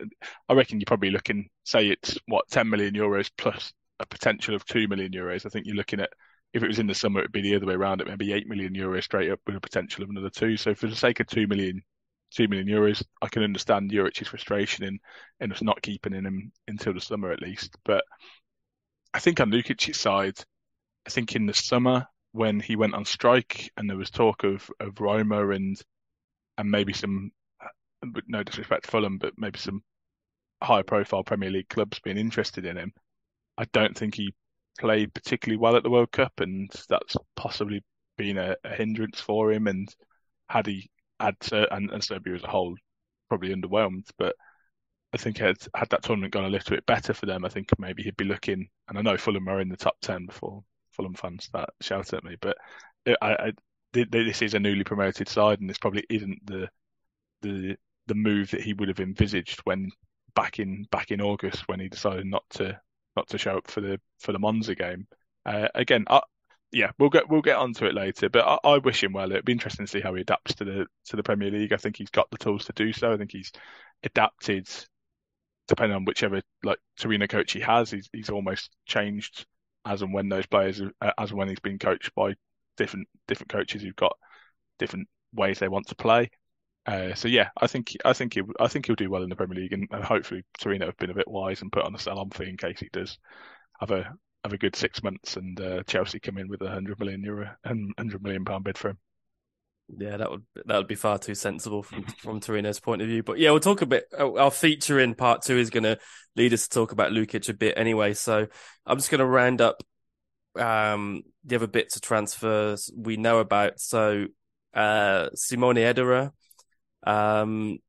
[0.49, 4.65] I reckon you're probably looking, say it's what, 10 million euros plus a potential of
[4.65, 5.45] 2 million euros.
[5.45, 6.09] I think you're looking at,
[6.53, 8.01] if it was in the summer, it'd be the other way around.
[8.01, 10.57] It maybe 8 million euros straight up with a potential of another two.
[10.57, 11.81] So for the sake of 2 million,
[12.35, 14.99] 2 million euros, I can understand Juric's frustration in,
[15.39, 17.75] in us not keeping in him until the summer at least.
[17.85, 18.03] But
[19.13, 20.37] I think on Lukic's side,
[21.07, 24.69] I think in the summer when he went on strike and there was talk of
[24.81, 25.79] of Roma and
[26.57, 27.31] and maybe some,
[28.27, 29.83] no disrespect to Fulham, but maybe some
[30.61, 32.93] high profile Premier League clubs being interested in him.
[33.57, 34.33] I don't think he
[34.79, 37.83] played particularly well at the World Cup, and that's possibly
[38.17, 39.67] been a, a hindrance for him.
[39.67, 39.93] And
[40.49, 42.75] had he had and, and Serbia as a whole
[43.29, 44.35] probably underwhelmed, but
[45.13, 47.69] I think had had that tournament gone a little bit better for them, I think
[47.79, 48.67] maybe he'd be looking.
[48.87, 52.23] And I know Fulham are in the top ten before Fulham fans start shouting at
[52.23, 52.57] me, but
[53.05, 53.53] I, I
[53.93, 56.69] this is a newly promoted side, and this probably isn't the
[57.41, 59.89] the the move that he would have envisaged when
[60.35, 62.79] back in back in August when he decided not to
[63.15, 65.07] not to show up for the for the Monza game.
[65.45, 66.05] Uh, again,
[66.71, 69.31] yeah, we'll get we'll get onto it later, but I, I, wish him well.
[69.31, 71.73] It'd be interesting to see how he adapts to the to the Premier League.
[71.73, 73.13] I think he's got the tools to do so.
[73.13, 73.51] I think he's
[74.03, 74.67] adapted
[75.67, 77.91] depending on whichever like Torino coach he has.
[77.91, 79.45] He's he's almost changed
[79.85, 82.33] as and when those players uh, as and when he's been coached by
[82.77, 84.15] different different coaches who've got
[84.79, 86.29] different ways they want to play.
[86.85, 89.35] Uh, so yeah, I think I think he I think he'll do well in the
[89.35, 91.99] Premier League, and, and hopefully Torino have been a bit wise and put on a
[91.99, 93.17] sell-on fee in case he does
[93.79, 94.13] have a
[94.45, 97.49] have a good six months, and uh, Chelsea come in with a hundred million euro
[97.63, 98.99] and hundred million pound bid for him.
[99.97, 103.23] Yeah, that would that would be far too sensible from from Torino's point of view.
[103.23, 104.05] But yeah, we'll talk a bit.
[104.17, 105.97] Our feature in part two is going to
[106.35, 108.13] lead us to talk about Lukic a bit anyway.
[108.13, 108.45] So
[108.85, 109.83] I'm just going to round up
[110.59, 113.79] um, the other bits of transfers we know about.
[113.79, 114.27] So
[114.75, 116.31] uh, Simone Edera
[117.03, 117.79] um,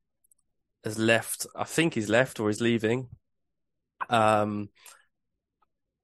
[0.83, 1.45] has left.
[1.55, 3.09] I think he's left or he's leaving.
[4.09, 4.69] Um,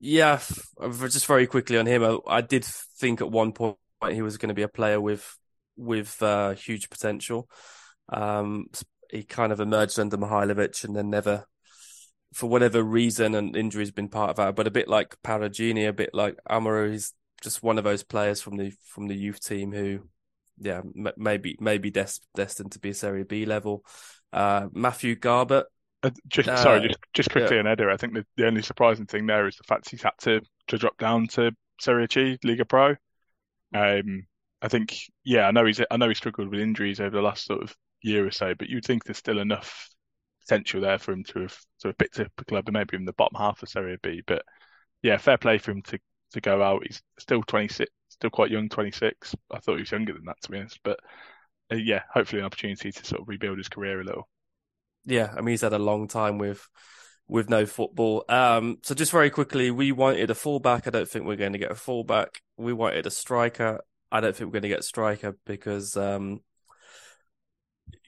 [0.04, 0.42] yeah,
[0.90, 2.04] just very quickly on him.
[2.04, 3.78] I, I did think at one point
[4.12, 5.38] he was going to be a player with
[5.78, 7.48] with uh, huge potential.
[8.10, 8.66] Um,
[9.10, 11.46] he kind of emerged under Mihajlovic and then never,
[12.34, 14.56] for whatever reason, and injury's been part of that.
[14.56, 18.42] But a bit like Parigini, a bit like Aramu, he's just one of those players
[18.42, 20.02] from the from the youth team who,
[20.60, 23.86] yeah, m- maybe maybe des- destined to be a Serie B level.
[24.34, 25.68] Uh, Matthew Garbett.
[26.04, 27.62] Uh, just sorry, just just quickly yeah.
[27.62, 27.90] on Eder.
[27.90, 30.78] I think the, the only surprising thing there is the fact he's had to to
[30.78, 32.96] drop down to Serie C, Lega Pro.
[33.74, 34.28] Um,
[34.62, 37.46] I think, yeah, I know he's, I know he struggled with injuries over the last
[37.46, 39.90] sort of year or so, but you'd think there's still enough
[40.42, 43.06] potential there for him to have to have picked up a club and maybe in
[43.06, 44.22] the bottom half of Serie B.
[44.26, 44.44] But
[45.02, 46.00] yeah, fair play for him to
[46.32, 46.84] to go out.
[46.86, 49.36] He's still 26, still quite young, 26.
[49.52, 51.00] I thought he was younger than that to be honest, but
[51.72, 54.30] uh, yeah, hopefully an opportunity to sort of rebuild his career a little.
[55.06, 56.68] Yeah, I mean he's had a long time with
[57.28, 58.26] with no football.
[58.30, 60.88] Um, so just very quickly, we wanted a fullback.
[60.88, 62.42] I don't think we're going to get a fullback.
[62.58, 63.82] We wanted a striker.
[64.12, 66.42] I don't think we're going to get striker because, um,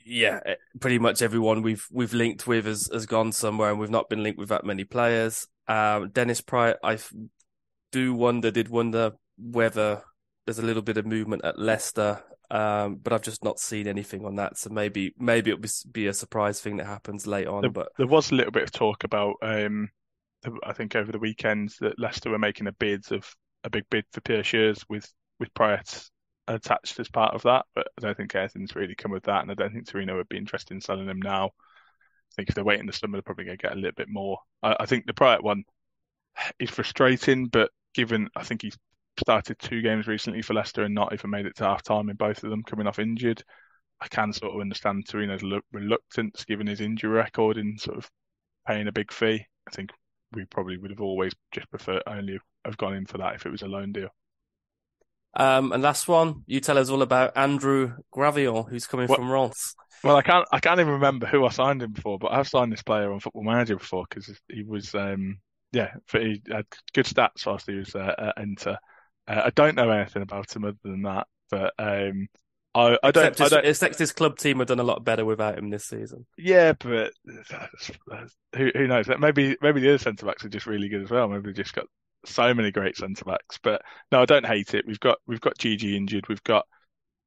[0.05, 3.89] yeah, eh, pretty much everyone we've we've linked with has, has gone somewhere, and we've
[3.89, 5.47] not been linked with that many players.
[5.67, 6.99] Um, Dennis Praet, I
[7.91, 10.03] do wonder, did wonder whether
[10.45, 14.25] there's a little bit of movement at Leicester, um, but I've just not seen anything
[14.25, 14.57] on that.
[14.57, 17.61] So maybe maybe it'll be, be a surprise thing that happens late on.
[17.61, 19.89] There, but there was a little bit of talk about, um,
[20.63, 24.05] I think over the weekend that Leicester were making a bid of a big bid
[24.11, 26.09] for Perr Schuurs with with Praet
[26.47, 29.51] attached as part of that, but I don't think anything's really come of that, and
[29.51, 31.45] I don't think Torino would be interested in selling him now.
[31.47, 34.09] I think if they're waiting the summer, they're probably going to get a little bit
[34.09, 34.37] more.
[34.61, 35.63] I, I think the Praet one
[36.59, 38.77] is frustrating, but given I think he's
[39.19, 42.15] started two games recently for Leicester and not even made it to half time in
[42.15, 43.43] both of them, coming off injured.
[44.01, 48.09] I can sort of understand Torino's reluctance given his injury record in sort of
[48.67, 49.45] paying a big fee.
[49.67, 49.91] I think
[50.33, 53.51] we probably would have always just preferred only have gone in for that if it
[53.51, 54.09] was a loan deal.
[55.37, 59.75] Um, and last one, you tell us all about Andrew Gravillon, who's coming from Reims.
[60.03, 62.71] Well, I can't, I can't even remember who I signed him for, but I've signed
[62.71, 65.39] this player on Football Manager before because he was, um,
[65.71, 68.77] yeah, he had good stats whilst he was uh, at Inter.
[69.27, 72.27] Uh, I don't know anything about him other than that, but um,
[72.75, 73.27] I, I don't.
[73.27, 73.65] Except I don't.
[73.65, 76.25] Except his club team have done a lot better without him this season.
[76.37, 77.13] Yeah, but
[78.55, 79.07] who, who knows?
[79.19, 81.27] Maybe maybe the other centre backs are just really good as well.
[81.27, 81.85] Maybe they just got
[82.25, 83.59] so many great centre backs.
[83.63, 84.85] But no, I don't hate it.
[84.85, 86.27] We've got we've got Djidji injured.
[86.27, 86.65] We've got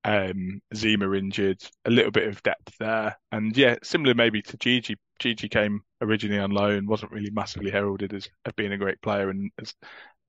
[0.04, 1.62] um, Zima injured.
[1.86, 4.96] A little bit of depth there, and yeah, similar maybe to Djidji.
[5.18, 9.30] Djidji came originally on loan, wasn't really massively heralded as, as being a great player,
[9.30, 9.74] and has,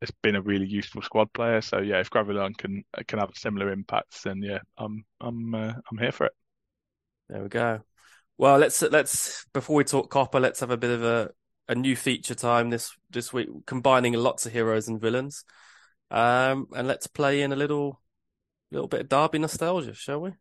[0.01, 1.61] has been a really useful squad player.
[1.61, 5.97] So yeah, if Gravillon can can have similar impacts, then yeah, I'm I'm uh, I'm
[5.97, 6.33] here for it.
[7.29, 7.81] There we go.
[8.37, 11.31] Well, let's let's before we talk Coppa, let's have a bit of a
[11.67, 15.43] a new feature time this this week, combining lots of heroes and villains.
[16.09, 18.01] Um, and let's play in a little
[18.71, 20.31] little bit of derby nostalgia, shall we?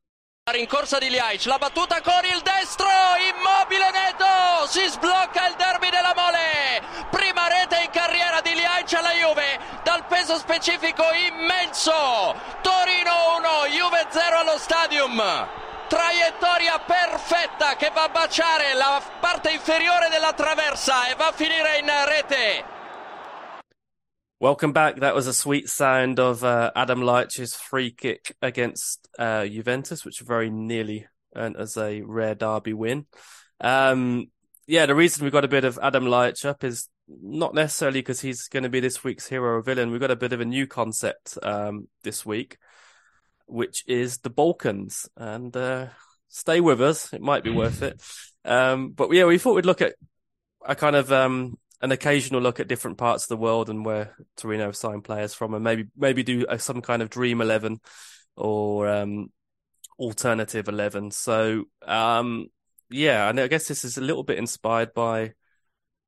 [0.51, 2.87] Rincorsa di Ljajic, la battuta con il destro,
[3.21, 4.38] immobile netto,
[4.69, 9.15] si sblocca il derby della Mole, prima rete in carriera di Liaic alla
[10.37, 11.93] specifico immenso.
[12.61, 15.17] Torino 1, Juve 0 allo stadium.
[15.89, 21.79] Traiettoria perfetta che va a baciare la parte inferiore della traversa e va a finire
[21.79, 22.65] in rete.
[24.41, 25.01] Welcome back.
[25.01, 30.21] That was a sweet sound of uh, Adam Leitch's free kick against uh, Juventus, which
[30.21, 33.07] very nearly earned as a rare derby win.
[33.61, 34.31] Um,
[34.69, 38.21] yeah, the reason we got a bit of Adam Leitch up is not necessarily because
[38.21, 39.91] he's going to be this week's hero or villain.
[39.91, 42.59] We've got a bit of a new concept um, this week,
[43.47, 45.09] which is the Balkans.
[45.17, 45.87] And uh,
[46.29, 48.03] stay with us; it might be worth it.
[48.45, 49.95] Um, but yeah, we thought we'd look at
[50.67, 54.15] a kind of um, an occasional look at different parts of the world and where
[54.37, 57.81] Torino have signed players from, and maybe maybe do a, some kind of dream eleven
[58.37, 59.33] or um,
[59.99, 61.11] alternative eleven.
[61.11, 62.49] So um,
[62.91, 65.35] yeah, and I guess this is a little bit inspired by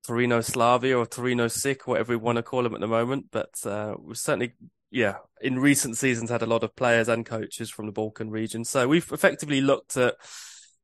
[0.07, 3.27] Torino Slavia or Torino Sick, whatever we want to call them at the moment.
[3.31, 4.55] But uh, we've certainly,
[4.91, 8.65] yeah, in recent seasons had a lot of players and coaches from the Balkan region.
[8.65, 10.15] So we've effectively looked at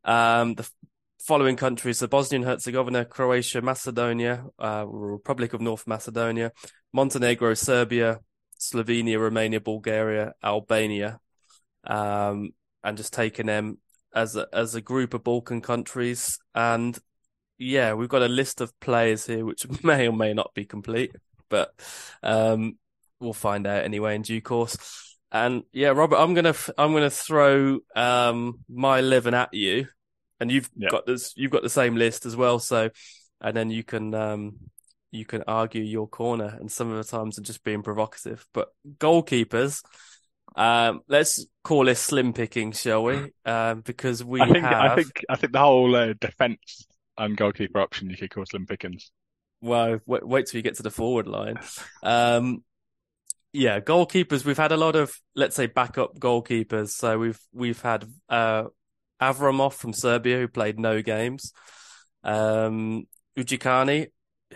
[0.04, 0.68] um, the
[1.18, 6.52] following countries: so Bosnia and Herzegovina, Croatia, Macedonia, uh, Republic of North Macedonia,
[6.92, 8.20] Montenegro, Serbia,
[8.58, 11.20] Slovenia, Romania, Bulgaria, Albania,
[11.84, 12.50] um,
[12.84, 13.78] and just taking them
[14.16, 16.38] as a, as a group of Balkan countries.
[16.54, 16.98] And
[17.58, 21.14] yeah, we've got a list of players here, which may or may not be complete,
[21.48, 21.72] but
[22.22, 22.78] um,
[23.20, 24.76] we'll find out anyway in due course.
[25.30, 29.86] And yeah, Robert, I'm gonna I'm gonna throw um, my eleven at you,
[30.40, 30.88] and you've Yeah.
[30.88, 32.58] got this you've got the same list as well.
[32.58, 32.90] So,
[33.40, 34.56] and then you can um,
[35.10, 38.46] you can argue your corner, and some of the times are just being provocative.
[38.54, 39.82] But goalkeepers,
[40.56, 43.32] um, let's call this slim picking, shall we?
[43.44, 44.90] Um, because we I think have.
[44.92, 46.86] I think I think the whole uh, defense
[47.18, 49.10] and goalkeeper option you could call Slim Pickens.
[49.60, 51.58] Well, wait, wait till you get to the forward line.
[52.02, 52.64] Um,
[53.52, 54.44] yeah, goalkeepers.
[54.44, 56.90] We've had a lot of, let's say, backup goalkeepers.
[56.90, 58.64] So we've we've had uh,
[59.20, 61.52] Avramov from Serbia who played no games,
[62.22, 64.08] um, Ujkani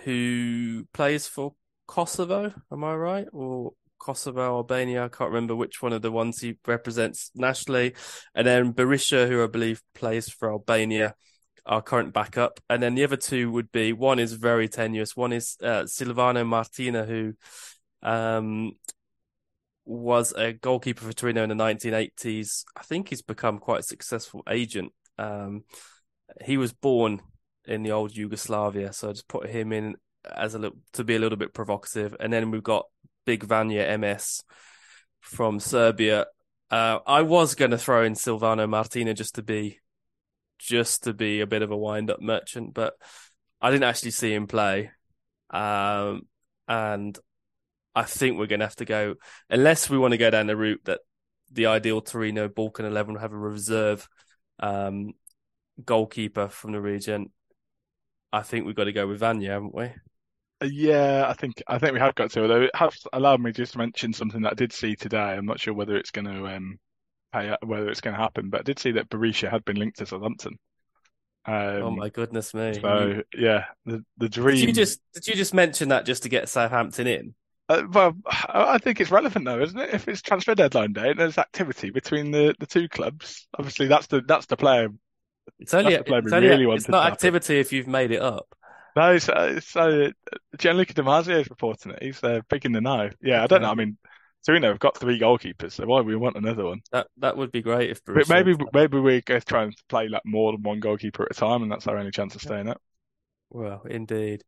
[0.04, 1.54] who plays for
[1.86, 2.52] Kosovo.
[2.72, 3.26] Am I right?
[3.32, 5.04] Or Kosovo, Albania?
[5.04, 7.94] I can't remember which one of the ones he represents nationally.
[8.34, 11.14] And then Berisha, who I believe plays for Albania
[11.66, 15.16] our current backup, and then the other two would be one is very tenuous.
[15.16, 17.34] One is uh, Silvano Martina, who
[18.02, 18.72] um,
[19.84, 22.64] was a goalkeeper for Torino in the 1980s.
[22.76, 24.92] I think he's become quite a successful agent.
[25.18, 25.64] Um,
[26.44, 27.20] he was born
[27.66, 31.16] in the old Yugoslavia, so I just put him in as a little to be
[31.16, 32.16] a little bit provocative.
[32.20, 32.86] And then we've got
[33.24, 34.42] Big Vanya MS
[35.20, 36.26] from Serbia.
[36.70, 39.80] Uh, I was going to throw in Silvano Martina just to be
[40.58, 42.94] just to be a bit of a wind up merchant, but
[43.60, 44.90] I didn't actually see him play.
[45.48, 46.22] Um,
[46.68, 47.18] and
[47.94, 49.14] I think we're going to have to go,
[49.48, 51.00] unless we want to go down the route that
[51.50, 54.08] the ideal Torino Balkan 11 will have a reserve
[54.60, 55.12] um,
[55.84, 57.32] goalkeeper from the region.
[58.32, 59.90] I think we've got to go with Vanya, haven't we?
[60.62, 62.42] Yeah, I think I think we have got to.
[62.42, 65.18] Although it has allowed me just to mention something that I did see today.
[65.18, 66.78] I'm not sure whether it's going to um
[67.32, 69.98] pay, whether it's going to happen, but I did see that Berisha had been linked
[69.98, 70.58] to Southampton.
[71.46, 72.74] Um, oh my goodness me!
[72.74, 74.56] So yeah, the the dream.
[74.56, 77.34] did you just did you just mention that just to get Southampton in?
[77.68, 79.94] Uh, well, I think it's relevant though, isn't it?
[79.94, 84.08] If it's transfer deadline day and there's activity between the, the two clubs, obviously that's
[84.08, 84.88] the that's the player.
[85.58, 87.14] It's only, That's the player we it's, only really it's not happen.
[87.14, 88.54] activity if you've made it up.
[88.96, 90.10] No, so, uh, it's uh,
[90.58, 92.02] Gianluca Di Marzio is reporting it.
[92.02, 93.10] He's uh, big in the know.
[93.22, 93.70] Yeah, I don't know.
[93.70, 93.96] I mean,
[94.44, 96.80] Torino have got three goalkeepers, so why we want another one?
[96.92, 100.22] That that would be great if But maybe maybe we go try and play like
[100.24, 102.80] more than one goalkeeper at a time, and that's our only chance of staying up.
[103.50, 104.42] Well, indeed.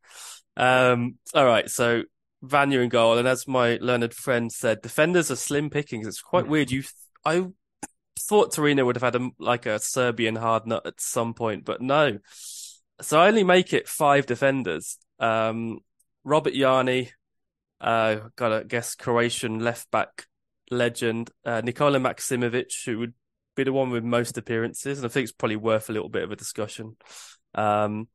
[0.57, 2.05] Um, all right, so
[2.43, 6.07] Vanya in goal, and as my learned friend said, defenders are slim pickings.
[6.07, 6.71] It's quite weird.
[6.71, 6.85] You,
[7.25, 7.49] I
[8.19, 11.81] thought Torino would have had a like a Serbian hard nut at some point, but
[11.81, 12.19] no.
[13.03, 14.99] So I only make it five defenders.
[15.19, 15.81] Um,
[16.25, 17.11] Robert Jarni,
[17.81, 20.27] uh, got a guess Croatian left back
[20.71, 23.15] legend, uh, Nikola Maksimovic, who would
[23.57, 26.23] be the one with most appearances, and I think it's probably worth a little bit
[26.23, 26.97] of a discussion.
[27.55, 28.09] Um,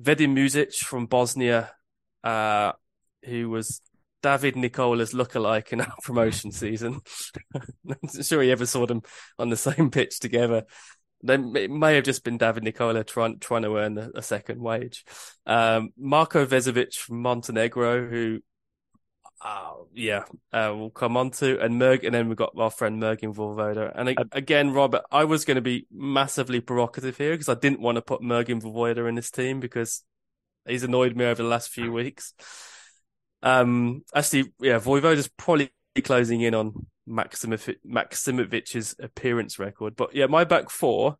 [0.00, 1.70] Vedin Muzic from Bosnia,
[2.24, 2.72] uh,
[3.24, 3.80] who was
[4.22, 7.00] David Nicola's lookalike in our promotion season.
[7.54, 9.02] I'm sure he ever saw them
[9.38, 10.64] on the same pitch together.
[11.22, 14.60] Then it may have just been David Nicola trying trying to earn a, a second
[14.60, 15.04] wage.
[15.46, 18.40] Um, Marko Vesovic from Montenegro, who,
[19.44, 23.00] uh, yeah, uh, we'll come on to, and Merg, and then we've got our friend
[23.00, 23.92] Mergim Vojvoda.
[23.94, 27.96] And again, Robert, I was going to be massively provocative here because I didn't want
[27.96, 30.02] to put Mergim Vojvoda in this team because
[30.66, 32.34] he's annoyed me over the last few weeks.
[33.42, 35.70] Um, actually, yeah, Vojvoda's probably
[36.00, 39.96] closing in on Maksimovic, Maksimovic's appearance record.
[39.96, 41.18] But yeah, my back four,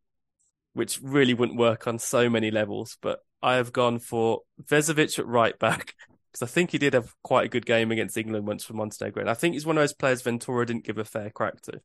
[0.73, 5.27] which really wouldn't work on so many levels, but I have gone for Vesovic at
[5.27, 5.95] right back
[6.33, 9.21] because I think he did have quite a good game against England once for Montenegro.
[9.21, 11.81] And I think he's one of those players Ventura didn't give a fair crack to.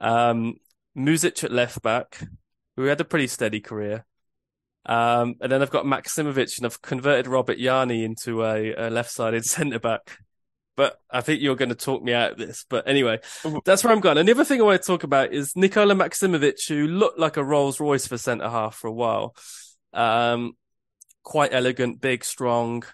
[0.00, 0.54] Um,
[0.96, 2.20] Muzic at left back,
[2.76, 4.06] who had a pretty steady career.
[4.86, 9.10] Um, and then I've got Maksimovic and I've converted Robert Jarni into a, a left
[9.10, 10.18] sided centre back.
[10.76, 12.66] But I think you're going to talk me out of this.
[12.68, 13.20] But anyway,
[13.64, 14.18] that's where I'm going.
[14.18, 17.80] Another thing I want to talk about is Nikola Maksimovic, who looked like a Rolls
[17.80, 19.34] Royce for centre half for a while.
[19.94, 20.52] Um,
[21.22, 22.84] quite elegant, big, strong,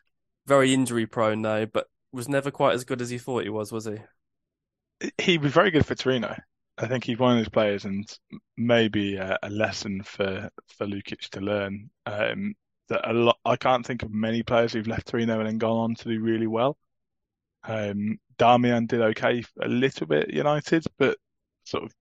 [0.47, 3.73] very injury prone though, but was never quite as good as he thought he was,
[3.73, 5.11] was he?
[5.19, 6.37] He was very good for Torino.
[6.79, 8.09] I think he's one of those players, and
[8.57, 11.91] maybe a, a lesson for for Lukic to learn.
[12.07, 12.55] Um,
[12.89, 15.79] that a lot, I can't think of many players who've left Torino and then gone
[15.79, 16.79] on to do really well.
[17.65, 21.17] Um, Darmian did okay a little bit at United, but
[21.65, 21.93] sort of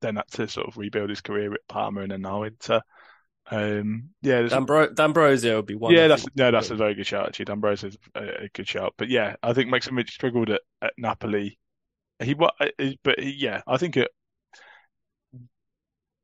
[0.00, 2.82] then had to sort of rebuild his career at Parma and then now into
[3.50, 5.92] um, yeah, D'Ambro- D'Ambrosio would be one.
[5.92, 7.46] Yeah, that's no, that's a very good shout actually.
[7.46, 11.58] D'Ambrosio is a, a, good shout, but yeah, I think Maksimovic struggled at, at Napoli.
[12.22, 12.68] He what, uh,
[13.02, 14.08] but he, yeah, I think it,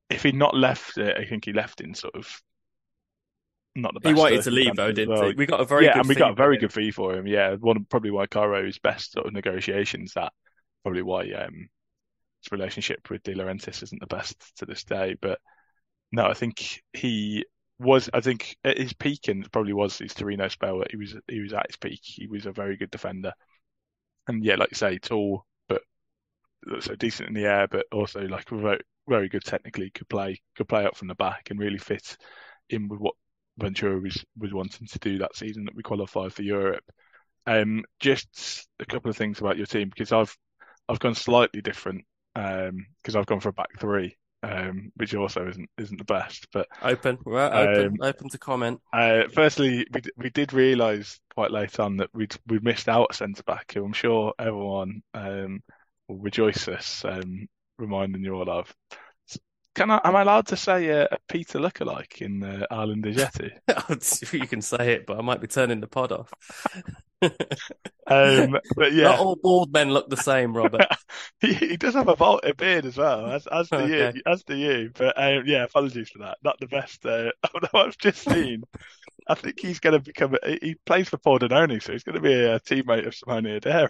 [0.08, 2.40] if he'd not left it, I think he left in sort of
[3.76, 4.14] not the best.
[4.14, 5.28] He wanted to leave though, didn't well.
[5.28, 5.34] he?
[5.34, 7.26] We got a very yeah, good and we got a very good fee for him.
[7.26, 10.14] Yeah, one probably why Cairo's best sort of negotiations.
[10.14, 10.32] That
[10.82, 11.68] probably why um,
[12.42, 15.38] his relationship with De Laurentiis isn't the best to this day, but
[16.12, 17.44] no, I think he
[17.78, 18.08] was.
[18.12, 20.82] I think at his peak, and probably was his Torino spell.
[20.90, 22.00] He was he was at his peak.
[22.02, 23.32] He was a very good defender,
[24.28, 25.82] and yeah, like you say, tall but
[26.80, 29.90] so decent in the air, but also like very very good technically.
[29.90, 32.16] Could play could play up from the back and really fit
[32.70, 33.14] in with what
[33.58, 36.84] Ventura was was wanting to do that season that we qualified for Europe.
[37.46, 40.36] Um, just a couple of things about your team because I've
[40.88, 42.04] I've gone slightly different
[42.34, 46.46] because um, I've gone for a back three um, which also isn't isn't the best.
[46.52, 48.80] But open, well, open, um, open to comment.
[48.92, 53.14] Uh, firstly, we we did realise quite late on that we'd we missed out a
[53.14, 55.62] centre back who I'm sure everyone um,
[56.08, 57.48] will rejoice us um,
[57.78, 58.72] reminding you all of.
[59.76, 64.32] Can I, am I allowed to say a, a Peter lookalike in uh, Arlind Ajeti?
[64.32, 66.32] you can say it, but I might be turning the pod off.
[68.06, 70.86] um, but yeah, not all bald men look the same, Robert.
[71.40, 74.12] he, he, does have a, vault, a beard as well, as, as do okay.
[74.14, 74.90] you, as do you.
[74.94, 76.38] But um, yeah, apologies for that.
[76.42, 77.04] Not the best.
[77.04, 77.30] Uh,
[77.74, 78.64] I've just seen,
[79.28, 80.36] I think he's going to become.
[80.62, 83.88] He plays for Pordenone, so he's going to be a teammate of Simone Edera.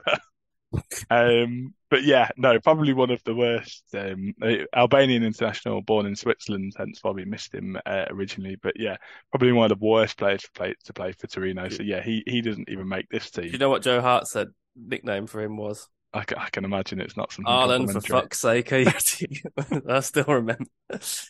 [1.11, 3.85] Um, but yeah, no, probably one of the worst.
[3.95, 4.35] Um,
[4.75, 8.57] Albanian international, born in Switzerland, hence why we missed him uh, originally.
[8.61, 8.97] But yeah,
[9.31, 11.69] probably one of the worst players to play to play for Torino.
[11.69, 13.45] So yeah, he he doesn't even make this team.
[13.45, 14.49] Do you know what Joe Hart said?
[14.75, 15.89] Nickname for him was.
[16.13, 17.53] I can, I can imagine it's not something.
[17.53, 18.73] Arlind, for fuck's sake!
[19.89, 20.71] I still remember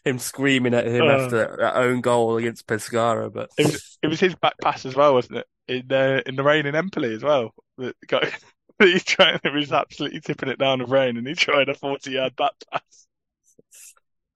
[0.04, 3.32] him screaming at him uh, after that own goal against Pescara.
[3.32, 5.46] But it was, it was his back pass as well, wasn't it?
[5.66, 7.52] In uh, in the rain in Empoli as well.
[7.78, 8.24] That got
[8.94, 12.36] he trying, he was absolutely tipping it down the rain, and he tried a forty-yard
[12.36, 13.06] back pass.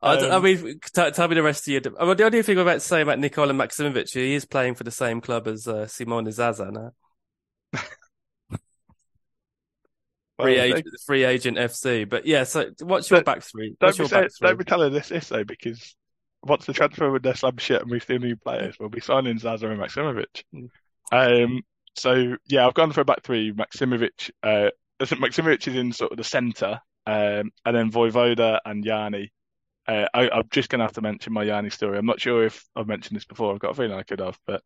[0.03, 1.81] Um, I, I, mean, t- tell me the rest of your.
[1.83, 4.91] The only thing I'm about to say about Nikola Maksimovic, he is playing for the
[4.91, 6.93] same club as uh, Simone Zaza now.
[10.41, 12.09] free agent, free agent FC.
[12.09, 13.77] But yeah, so what's your back three?
[13.79, 15.95] What's don't, be, say, don't be telling this this though, because
[16.43, 19.39] once the transfer with their slab shit and we see new players, we'll be signing
[19.39, 20.45] Zaza and Maksimovic.
[20.55, 20.71] Mm.
[21.13, 21.63] Um,
[22.01, 23.53] so yeah, I've gone for a back three.
[23.53, 24.71] Maksimovic, uh,
[25.01, 29.29] Maksimovic is in sort of the centre, um, and then Vojvoda and Jarni.
[29.87, 31.99] Uh, I, am just going to have to mention my Jarni story.
[31.99, 33.53] I'm not sure if I've mentioned this before.
[33.53, 34.63] I've got a feeling I could have, but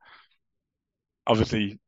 [1.27, 1.81] obviously,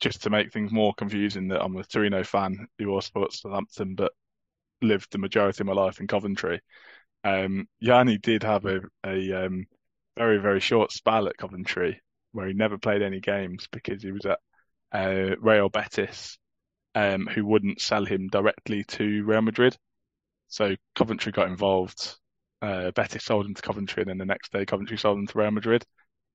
[0.00, 3.94] just to make things more confusing, that I'm a Torino fan who also supports Southampton,
[3.94, 4.12] but
[4.82, 6.60] lived the majority of my life in Coventry.
[7.22, 9.66] Um, Jarni did have a, a um,
[10.16, 12.00] very very short spell at Coventry
[12.32, 14.40] where he never played any games because he was at
[14.92, 16.38] uh, Real Betis,
[16.94, 19.76] um, who wouldn't sell him directly to Real Madrid.
[20.48, 22.16] So Coventry got involved.
[22.60, 25.38] Uh, Betis sold him to Coventry, and then the next day Coventry sold him to
[25.38, 25.84] Real Madrid.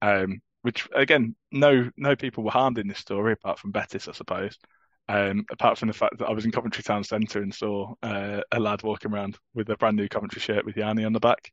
[0.01, 4.13] Um, which again, no no people were harmed in this story apart from Betis, I
[4.13, 4.57] suppose.
[5.09, 8.39] Um, apart from the fact that I was in Coventry Town Centre and saw uh,
[8.51, 11.51] a lad walking around with a brand new Coventry shirt with Jarni on the back.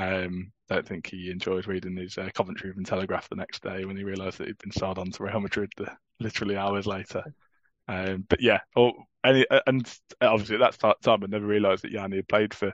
[0.00, 3.96] Um, don't think he enjoyed reading his uh, Coventry Evening Telegraph the next day when
[3.96, 5.90] he realised that he'd been sold on to Real Madrid the,
[6.20, 7.22] literally hours later.
[7.86, 8.92] Um, but yeah, oh,
[9.22, 12.72] and, and obviously at that time I never realised that Jarni had played for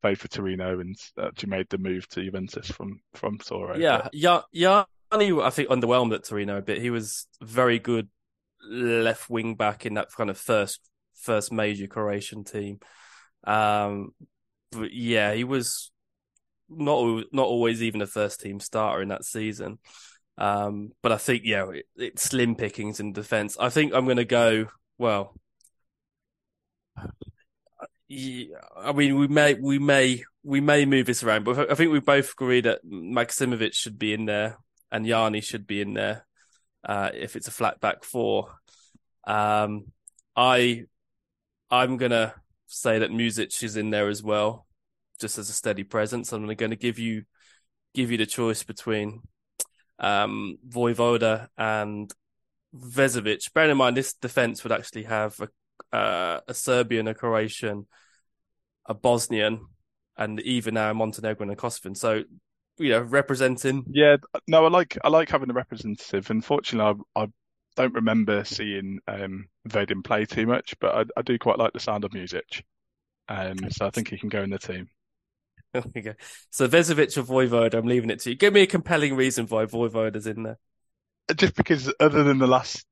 [0.00, 3.76] played for Torino and actually made the move to Juventus from from Toro.
[3.76, 6.80] Yeah, yeah, Jarni I think underwhelmed at Torino a bit.
[6.80, 8.08] He was very good
[8.62, 10.80] left wing back in that kind of first
[11.14, 12.78] first major Croatian team.
[13.44, 14.14] Um,
[14.70, 15.90] but yeah, he was
[16.70, 19.78] not not always even a first team starter in that season.
[20.38, 23.56] Um, but I think yeah, it, it's slim pickings in defence.
[23.60, 24.66] I think I'm going to go
[24.96, 25.34] well.
[28.08, 31.92] Yeah, I mean, we may, we may, we may move this around, but I think
[31.92, 34.58] we both agree that Maksimovic should be in there
[34.90, 36.26] and Jarni should be in there
[36.84, 38.48] uh, if it's a flat back four.
[39.28, 39.92] Um,
[40.34, 40.86] I,
[41.70, 42.34] I'm gonna
[42.66, 44.66] say that Muzic is in there as well,
[45.20, 46.32] just as a steady presence.
[46.32, 47.24] I'm going to give you,
[47.94, 49.22] give you the choice between
[49.98, 52.12] um, Vojvoda and
[52.74, 53.52] Vesovic.
[53.52, 55.48] Bear in mind, this defense would actually have a
[55.92, 57.86] uh, a Serbian, a Croatian,
[58.86, 59.66] a Bosnian,
[60.16, 61.96] and even now a Montenegrin and Kosovan.
[61.96, 62.24] So,
[62.78, 63.84] you know, representing.
[63.90, 64.16] Yeah,
[64.46, 66.30] no, I like I like having a representative.
[66.30, 67.26] Unfortunately, I, I
[67.76, 72.04] don't remember seeing um, play too much, but I, I, do quite like the sound
[72.04, 72.62] of Muzic.
[73.28, 74.88] Um, so I think he can go in the team.
[75.96, 76.14] Okay.
[76.50, 78.36] So Vesovic or Vojvoda, I'm leaving it to you.
[78.36, 80.58] Give me a compelling reason why Vojvoda's in there.
[81.36, 82.84] Just because, other than the last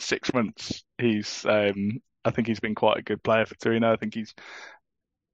[0.00, 3.92] six months, he's um, I think he's been quite a good player for Torino.
[3.92, 4.34] I think he's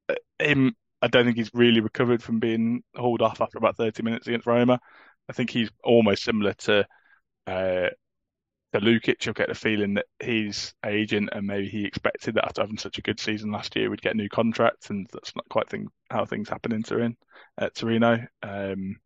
[0.08, 0.74] uh, him.
[1.02, 4.46] I don't think he's really recovered from being hauled off after about 30 minutes against
[4.46, 4.80] Roma.
[5.28, 6.86] I think he's almost similar to
[7.46, 7.88] uh,
[8.72, 9.24] to Lukic.
[9.24, 12.98] You'll get the feeling that his agent and maybe he expected that after having such
[12.98, 16.24] a good season last year, we'd get new contract, and that's not quite thing, how
[16.24, 17.16] things happen in Turin
[17.58, 18.26] at Torino.
[18.42, 18.96] Um,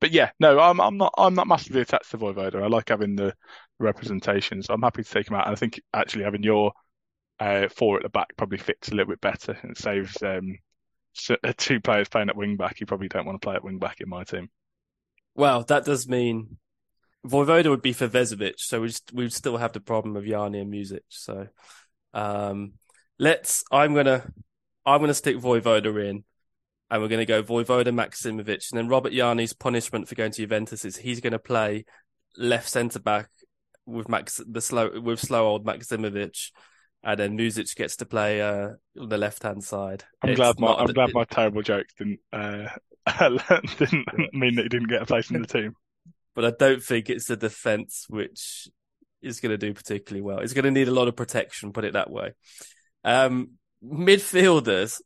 [0.00, 2.62] but yeah, no, I'm I'm not I'm not massively attached to Vojvoda.
[2.62, 3.34] I like having the
[3.78, 4.66] representations.
[4.68, 5.46] I'm happy to take him out.
[5.46, 6.72] And I think actually having your
[7.40, 10.58] uh, four at the back probably fits a little bit better and saves um,
[11.30, 12.80] uh, two players playing at wing back.
[12.80, 14.50] You probably don't want to play at wing back in my team.
[15.34, 16.58] Well, that does mean
[17.26, 20.60] Vojvoda would be for Vesovic, so we we would still have the problem of Jarni
[20.60, 21.00] and Muzic.
[21.08, 21.48] So
[22.12, 22.74] um,
[23.18, 23.64] let's.
[23.70, 24.30] I'm gonna
[24.84, 26.24] I'm gonna stick Vojvoda in
[26.90, 30.42] and we're going to go Vojvoda Maksimovic, And then Robert Jarni's punishment for going to
[30.42, 31.86] Juventus is he's going to play
[32.36, 33.28] left centre back
[33.86, 36.50] with Max the slow with slow old Maksimovic.
[37.02, 40.04] and then Muzic gets to play uh, on the left hand side.
[40.22, 42.68] I'm it's glad my I'm glad my terrible jokes didn't uh,
[43.78, 45.74] didn't mean that he didn't get a place in the team.
[46.34, 48.68] But I don't think it's the defence which
[49.22, 50.38] is going to do particularly well.
[50.40, 52.32] It's going to need a lot of protection, put it that way.
[53.04, 53.52] Um,
[53.84, 55.00] midfielders,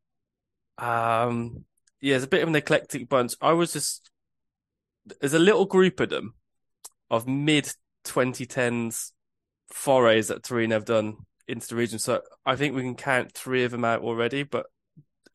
[0.79, 1.65] um,
[2.01, 3.35] yeah, it's a bit of an eclectic bunch.
[3.41, 4.11] I was just
[5.21, 6.35] there's a little group of them
[7.11, 7.73] of mid
[8.05, 9.13] 2010s
[9.71, 11.17] forays that Torino have done
[11.47, 11.99] into the region.
[11.99, 14.43] So I think we can count three of them out already.
[14.43, 14.67] But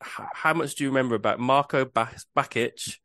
[0.00, 2.98] how much do you remember about Marco Bakic?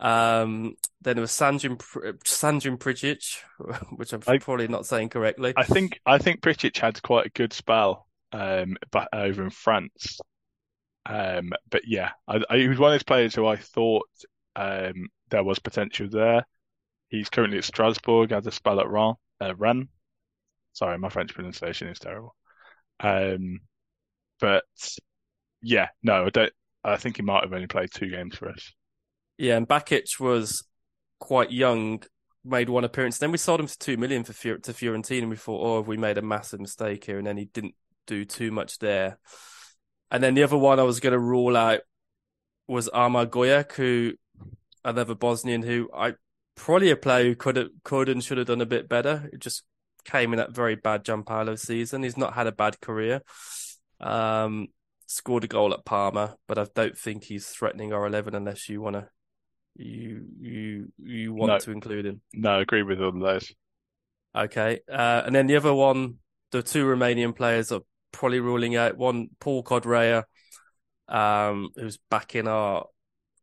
[0.00, 1.78] Um, then there was Sandrin
[2.24, 3.38] Sandrin Prijic,
[3.96, 5.54] which I'm I, probably not saying correctly.
[5.56, 8.76] I think I think Prijic had quite a good spell um,
[9.12, 10.20] over in France.
[11.06, 14.08] Um, but yeah, I, I, he was one of those players who I thought
[14.54, 16.46] um, there was potential there.
[17.08, 19.16] He's currently at Strasbourg, has a spell at Rennes.
[19.40, 19.88] Uh, Rennes.
[20.74, 22.36] Sorry, my French pronunciation is terrible.
[23.00, 23.60] Um,
[24.38, 24.64] but
[25.62, 26.52] yeah, no, I don't.
[26.84, 28.72] I think he might have only played two games for us.
[29.38, 30.64] Yeah, and Bakic was
[31.20, 32.02] quite young,
[32.44, 33.18] made one appearance.
[33.18, 35.86] Then we sold him for two million for to Fiorentina, and we thought, oh, have
[35.86, 37.18] we made a massive mistake here?
[37.18, 37.74] And then he didn't
[38.06, 39.18] do too much there.
[40.10, 41.80] And then the other one I was going to rule out
[42.66, 44.14] was Amar Gojak, who
[44.84, 46.14] another Bosnian who I
[46.54, 49.28] probably a player who could have, could and should have done a bit better.
[49.32, 49.62] It just
[50.04, 52.02] came in that very bad Giampaolo season.
[52.02, 53.22] He's not had a bad career.
[54.00, 54.68] Um,
[55.06, 58.80] scored a goal at Parma, but I don't think he's threatening our eleven unless you
[58.80, 59.08] want to
[59.78, 61.58] you you you want no.
[61.58, 62.20] to include him.
[62.34, 63.52] No, I agree with all those.
[64.36, 66.16] Okay, uh, and then the other one,
[66.50, 67.80] the two Romanian players are
[68.12, 70.24] probably ruling out one Paul Codrea,
[71.08, 72.86] um, who's back in our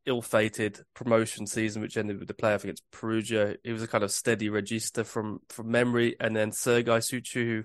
[0.05, 3.55] ill-fated promotion season, which ended with the playoff against Perugia.
[3.63, 7.63] He was a kind of steady register from from memory, and then Sergiu Suciu, who,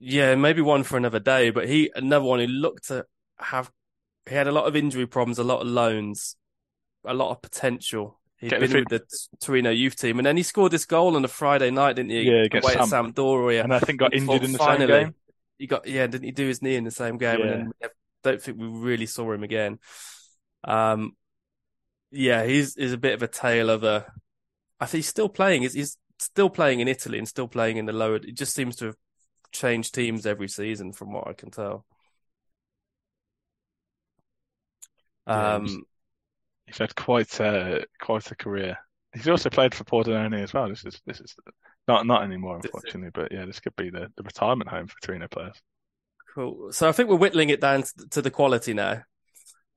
[0.00, 3.04] yeah, maybe one for another day, but he another one who looked to
[3.38, 3.70] have
[4.28, 6.36] he had a lot of injury problems, a lot of loans,
[7.04, 8.18] a lot of potential.
[8.38, 9.02] He'd Get been with the
[9.40, 12.22] Torino youth team, and then he scored this goal on a Friday night, didn't he?
[12.22, 15.14] Yeah, against Sam- Sampdoria, and I think got injured in the finally, same game
[15.60, 17.40] he got yeah, didn't he do his knee in the same game?
[17.40, 17.52] Yeah.
[17.52, 17.88] And I
[18.24, 19.78] don't think we really saw him again.
[20.64, 21.12] Um,
[22.10, 24.10] yeah, he's is a bit of a tale of a.
[24.80, 25.62] I think he's still playing.
[25.62, 28.16] He's, he's still playing in Italy and still playing in the lower.
[28.16, 28.96] It just seems to have
[29.52, 31.84] changed teams every season, from what I can tell.
[35.26, 35.84] Um,
[36.70, 38.76] he's, had quite a quite a career.
[39.14, 40.68] He's also played for Pordenone as well.
[40.68, 41.34] This is this is
[41.88, 43.10] not not anymore, unfortunately.
[43.12, 45.60] But yeah, this could be the, the retirement home for Torino players.
[46.34, 46.72] Cool.
[46.72, 49.02] So I think we're whittling it down to the quality now.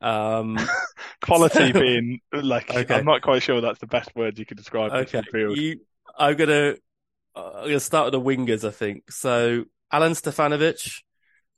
[0.01, 0.59] Um,
[1.21, 2.95] quality being like okay.
[2.95, 4.91] I'm not quite sure that's the best word you could describe.
[4.91, 5.79] Okay, you,
[6.17, 6.75] I'm gonna
[7.35, 8.67] I'm gonna start with the wingers.
[8.67, 9.65] I think so.
[9.91, 11.01] Alen Stevanovic,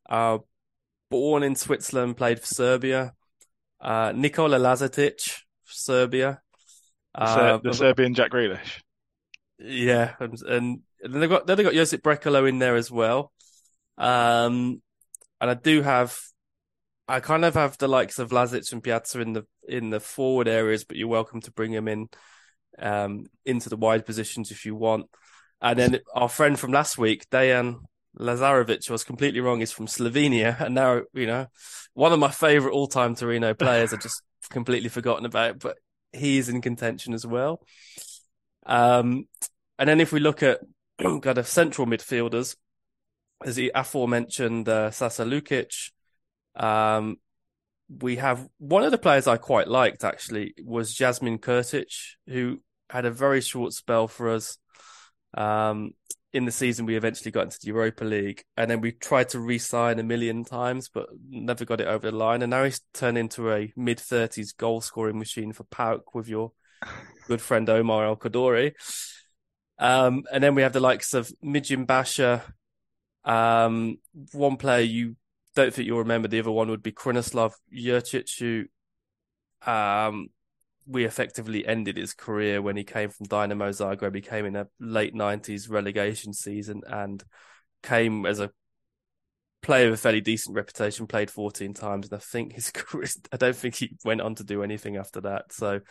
[0.09, 0.37] uh,
[1.09, 3.13] born in Switzerland, played for Serbia.
[3.81, 6.41] Uh, Nikola Lazetic, Serbia.
[7.13, 8.81] Uh, the, Serbian Jack Grealish.
[9.57, 13.31] Yeah, and, and then they've got then they've got Josip Brekalo in there as well.
[13.97, 14.81] Um,
[15.39, 16.19] and I do have
[17.07, 20.47] I kind of have the likes of Lazic and Pjaca in the in the forward
[20.47, 22.09] areas, but you're welcome to bring them in
[22.79, 25.07] um, into the wide positions if you want.
[25.61, 27.77] And then our friend from last week, Dejan
[28.19, 29.59] Lazarevic, was completely wrong.
[29.59, 31.47] He's from Slovenia, and now you know
[31.93, 33.93] one of my favorite all-time Torino players.
[33.93, 35.77] I just completely forgotten about, but
[36.13, 37.61] he's in contention as well.
[38.65, 39.27] Um,
[39.77, 40.61] and then if we look at
[40.99, 42.55] kind of central midfielders,
[43.43, 45.91] as the aforementioned uh, Sasa Lukic,
[46.55, 47.17] um,
[47.89, 53.05] we have one of the players I quite liked actually was Jasmin Kurtic, who had
[53.05, 54.57] a very short spell for us.
[55.33, 55.91] Um,
[56.35, 59.39] in the season, we eventually got into the Europa League, and then we tried to
[59.39, 62.41] re-sign a million times, but never got it over the line.
[62.41, 66.51] And now he's turned into a mid thirties goal scoring machine for PAOK with your
[67.27, 68.73] good friend Omar El Kaddouri.
[69.79, 72.43] Um, and then we have the likes of Migjen Basha.
[73.23, 73.99] Um,
[74.33, 75.15] one player you
[75.55, 76.27] don't think you'll remember.
[76.27, 78.65] The other one would be Krunoslav Jurcic, who
[79.71, 80.27] um,
[80.87, 84.15] we effectively ended his career when he came from Dinamo Zagreb.
[84.15, 87.23] He came in a late 90s relegation season and
[87.81, 88.51] came as a
[89.61, 92.09] player with a fairly decent reputation, played 14 times.
[92.09, 95.21] And I think his career, I don't think he went on to do anything after
[95.21, 95.51] that.
[95.51, 95.81] So,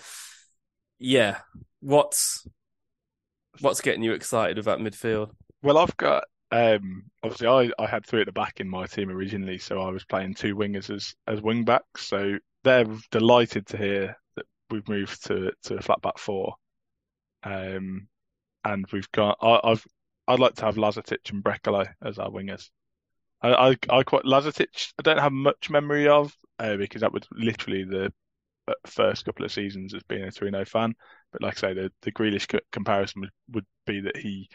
[0.98, 1.38] yeah,
[1.80, 2.46] what's
[3.60, 5.30] what's getting you excited about midfield?
[5.62, 9.10] Well, I've got um, obviously, I, I had three at the back in my team
[9.10, 12.06] originally, so I was playing two wingers as as wing backs.
[12.06, 14.16] So they're delighted to hear
[14.74, 16.54] we've moved to to a flat back four.
[17.42, 18.08] Um,
[18.64, 19.86] and we've got I, have
[20.26, 22.70] I'd like to have Lazetic and Brekalo as our wingers.
[23.42, 24.92] I, I, I quite Lazetic.
[24.98, 28.12] I don't have much memory of uh, because that was literally the
[28.68, 30.94] uh, first couple of seasons as being a Torino fan.
[31.32, 34.48] But like I say, the the Grealish comparison would, would be that he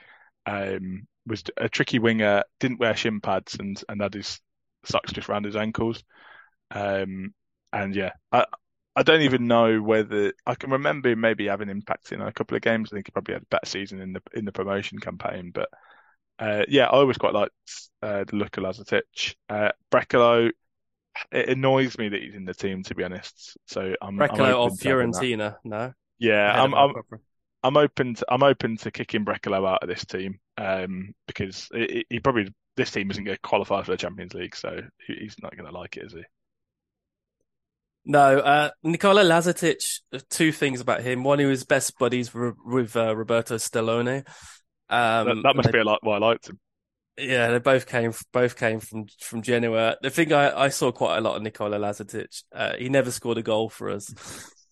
[0.45, 4.39] um, was a tricky winger, didn't wear shin pads, and and had his
[4.85, 6.03] socks just around his ankles.
[6.71, 7.33] Um,
[7.71, 8.45] and yeah, I
[8.99, 12.61] I don't even know whether I can remember maybe having impact in a couple of
[12.61, 12.89] games.
[12.91, 15.69] I think he probably had a better season in the in the promotion campaign, but
[16.37, 17.53] uh, yeah, I always quite liked
[18.01, 19.35] uh, the look of Lazetic.
[19.47, 20.51] Uh, Brekalo,
[21.31, 23.55] it annoys me that he's in the team, to be honest.
[23.67, 25.93] So I'm Brekalo of Fiorentina, no.
[26.17, 26.93] Yeah, I'm, I'm,
[27.63, 32.19] I'm open to I'm open to kicking Brekalo out of this team um, because he
[32.21, 35.71] probably this team isn't going to qualify for the Champions League, so he's not going
[35.71, 36.23] to like it, is he?
[38.05, 40.01] No, uh, Nikola Lazetic.
[40.29, 41.23] Two things about him.
[41.23, 44.25] One, he was best buddies with, with uh, Roberto Stellone.
[44.89, 46.59] Um, that, that, must they, be a lot why I liked him.
[47.17, 49.97] Yeah, they both came both came from from Genoa.
[50.01, 52.43] The thing I, I saw quite a lot of Nikola Lazetic.
[52.53, 54.13] Uh, he never scored a goal for us,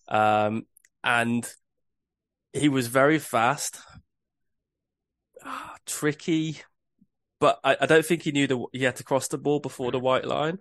[0.08, 0.62] um,
[1.04, 1.46] and
[2.54, 3.78] he was very fast,
[5.44, 6.62] ah, tricky,
[7.38, 9.92] but I, I, don't think he knew that he had to cross the ball before
[9.92, 10.58] the white line.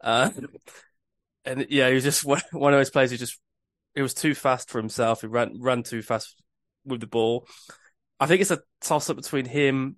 [0.00, 0.30] Uh,
[1.44, 3.38] and yeah, he was just one of those players who just
[3.94, 5.20] it was too fast for himself.
[5.20, 6.42] He ran ran too fast
[6.84, 7.46] with the ball.
[8.18, 9.96] I think it's a toss up between him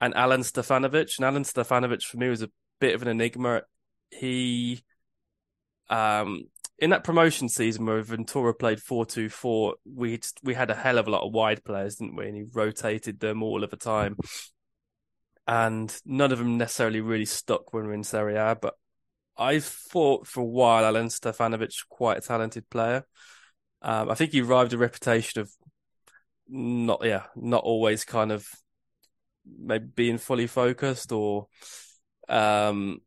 [0.00, 1.18] and Alen Stevanovic.
[1.18, 2.50] And Alen Stevanovic for me was a
[2.80, 3.62] bit of an enigma.
[4.10, 4.82] He
[5.88, 6.44] um
[6.78, 10.98] in that promotion season where Ventura played four two four, we we had a hell
[10.98, 12.26] of a lot of wide players, didn't we?
[12.26, 14.16] And he rotated them all of the time,
[15.46, 18.56] and none of them necessarily really stuck when we are in Serie A.
[18.60, 18.74] But
[19.36, 23.04] I thought for a while Alen Stevanovic quite a talented player.
[23.80, 25.50] Um, I think he arrived a reputation of
[26.48, 28.46] not yeah not always kind of
[29.58, 31.46] maybe being fully focused or
[32.28, 33.00] um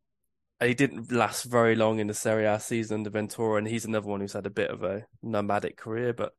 [0.61, 4.07] he didn't last very long in the Serie A season under Ventura, and he's another
[4.07, 6.13] one who's had a bit of a nomadic career.
[6.13, 6.31] But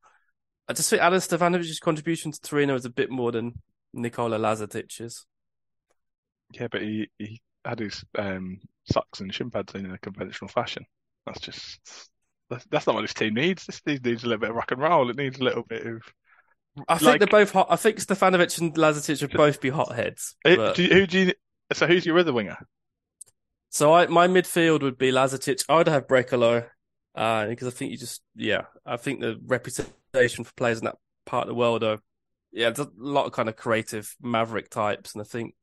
[0.69, 3.61] I just think Alen Stevanovic's contribution to Torino is a bit more than
[3.93, 5.27] Nikola Lazetic's.
[6.53, 8.61] Yeah, but he, he had his um,
[8.91, 10.85] socks and shin pads in a conventional fashion.
[11.27, 11.81] That's just
[12.51, 13.67] that's, that's not what this team needs.
[13.67, 15.11] This team needs a little bit of rock and roll.
[15.11, 16.03] It needs a little bit of.
[16.89, 17.69] I like, think they're both hot.
[17.71, 20.37] I think Stevanovic and Lazetic would both be hotheads.
[20.45, 20.77] But...
[20.77, 21.33] Do you, who do you?
[21.73, 22.59] So who's your other winger?
[23.71, 25.65] So I, my midfield would be Lazetic.
[25.69, 26.67] I would have Brekalo,
[27.15, 30.97] uh, because I think you just, yeah, I think the reputation for players in that
[31.25, 31.99] part of the world are
[32.53, 35.55] yeah, there's a lot of kind of creative maverick types, and I think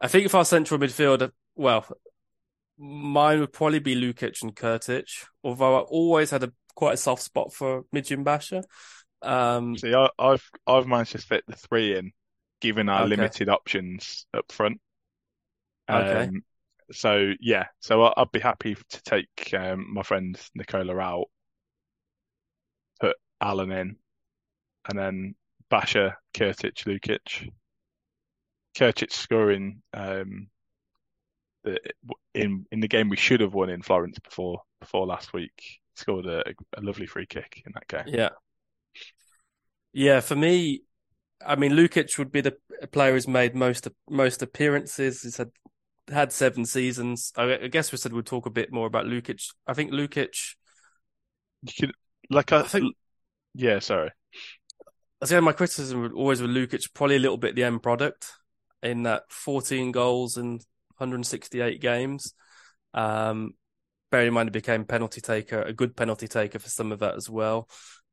[0.00, 1.86] I think if our central midfielder, well,
[2.78, 7.22] mine would probably be Lukic and Kurtic, although I always had a quite a soft
[7.22, 8.64] spot for Migjen Basha.
[9.22, 12.12] Um, See, I, I've I've managed to fit the three in,
[12.60, 13.08] given our Okay.
[13.08, 14.80] limited options up front.
[15.88, 16.30] Um, Okay.
[16.92, 21.26] So yeah, so I- I'd be happy to take um, my friend Nicola out,
[23.00, 23.96] put Alen in,
[24.88, 25.34] and then
[25.70, 27.50] Basha, Kurtic, Lukic.
[28.76, 30.48] Kurtic scoring um,
[32.34, 35.80] in in the game we should have won in Florence before before last week.
[35.96, 36.42] Scored a,
[36.76, 38.14] a lovely free kick in that game.
[38.14, 38.30] yeah,
[39.92, 40.20] yeah.
[40.20, 40.82] For me,
[41.44, 42.56] I mean, Lukic would be the
[42.90, 45.22] player who's made most most appearances.
[45.22, 45.50] He's had
[46.10, 47.32] had seven seasons.
[47.36, 49.52] I, I guess we said we'd talk a bit more about Lukic.
[49.66, 50.54] I think Lukic.
[51.62, 51.94] You could
[52.28, 52.94] like I, I think
[53.54, 54.10] yeah, sorry.
[55.22, 58.30] I say my criticism would always with Lukic, probably a little bit the end product
[58.82, 60.60] in that 14 goals in
[60.96, 62.34] 168 games.
[62.92, 63.54] Um,
[64.10, 67.16] bearing in mind he became penalty taker, a good penalty taker for some of that
[67.16, 67.68] as well.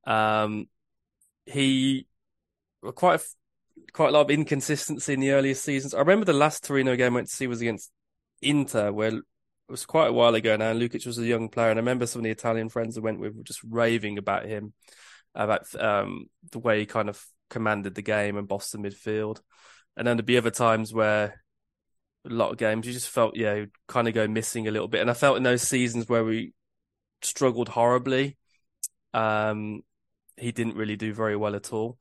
[0.05, 0.67] Um,
[1.45, 2.07] he
[2.95, 3.23] quite a,
[3.93, 5.93] quite a lot of inconsistency in the earlier seasons.
[5.93, 7.91] I remember the last Torino game I went to see was against
[8.41, 9.23] Inter, where it
[9.69, 10.71] was quite a while ago now.
[10.71, 13.01] And Lukic was a young player, and I remember some of the Italian friends I
[13.01, 14.73] went with were just raving about him
[15.33, 19.39] about um, the way he kind of commanded the game and bossed the midfield.
[19.95, 21.43] And then there'd be other times where
[22.25, 25.01] a lot of games you just felt, yeah, kind of go missing a little bit.
[25.01, 26.53] And I felt in those seasons where we
[27.21, 28.37] struggled horribly,
[29.13, 29.81] um,
[30.37, 31.97] he didn't really do very well at all.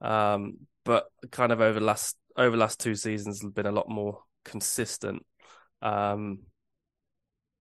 [0.00, 3.88] Um, but kind of over the last over the last two seasons, been a lot
[3.88, 5.24] more consistent.
[5.80, 6.40] Um,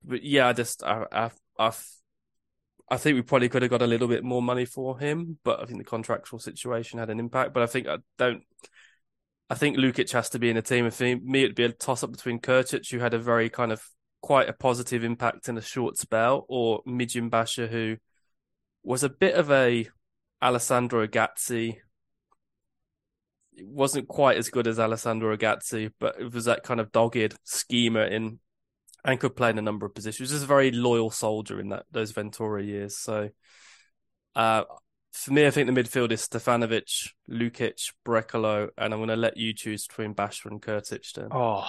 [0.03, 1.29] but yeah, I just I
[1.59, 1.71] I
[2.89, 5.61] I think we probably could have got a little bit more money for him, but
[5.61, 7.53] I think the contractual situation had an impact.
[7.53, 8.43] But I think I don't.
[9.51, 10.89] I think Lukic has to be in the team.
[10.89, 13.85] For me, it'd be a toss up between Kurtic, who had a very kind of
[14.21, 17.97] quite a positive impact in a short spell, or Migjen Basha, who
[18.81, 19.89] was a bit of a
[20.41, 21.79] Alessandro Agazzi.
[23.53, 27.35] It wasn't quite as good as Alessandro Agazzi, but it was that kind of dogged
[27.43, 28.39] schemer in
[29.03, 30.31] and could play in a number of positions.
[30.31, 32.97] Was a very loyal soldier in that those Ventura years.
[32.97, 33.31] So,
[34.33, 34.63] uh,
[35.11, 39.37] for me, I think the midfield is Stevanovic, Lukic, Brekalo, and I'm going to let
[39.37, 41.11] you choose between Basha and Kurtic.
[41.13, 41.67] Then, Oh,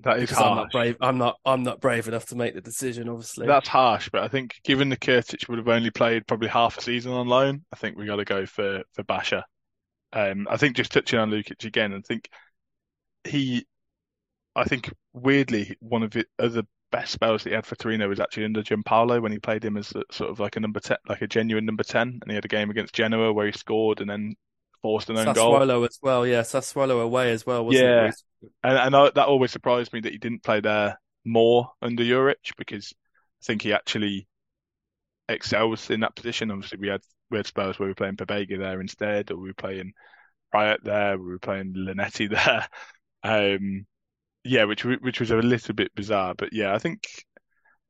[0.00, 0.96] that is because I'm not brave.
[1.00, 1.36] I'm not.
[1.44, 3.08] I'm not brave enough to make the decision.
[3.08, 6.78] Obviously, That's harsh, but I think given the Kurtic would have only played probably half
[6.78, 9.44] a season on loan, I think we got to go for for Basha.
[10.12, 12.28] Um, I think just touching on Lukic again, I think
[13.24, 13.66] he,
[14.54, 16.62] I think weirdly one of the other
[16.96, 19.76] best spells that he had for Torino was actually under Giampaolo when he played him
[19.76, 22.34] as a, sort of like a number ten, like a genuine number ten, and he
[22.34, 24.34] had a game against Genoa where he scored and then
[24.80, 25.58] forced an own goal.
[25.58, 26.26] Sassuolo as well.
[26.26, 27.66] Yeah, Sassuolo away as well.
[27.66, 28.08] Wasn't Yeah.
[28.08, 28.14] it?
[28.64, 32.56] And, and I, that always surprised me that he didn't play there more under Juric
[32.56, 32.94] because
[33.42, 34.26] I think he actually
[35.28, 36.50] excels in that position.
[36.50, 39.48] Obviously, we had we had spells where we were playing Pobega there instead, or we
[39.48, 39.92] were playing
[40.54, 42.68] Riot there, we were playing Linetty there.
[43.22, 43.86] Um,
[44.46, 47.06] yeah, which which was a little bit bizarre, but yeah, I think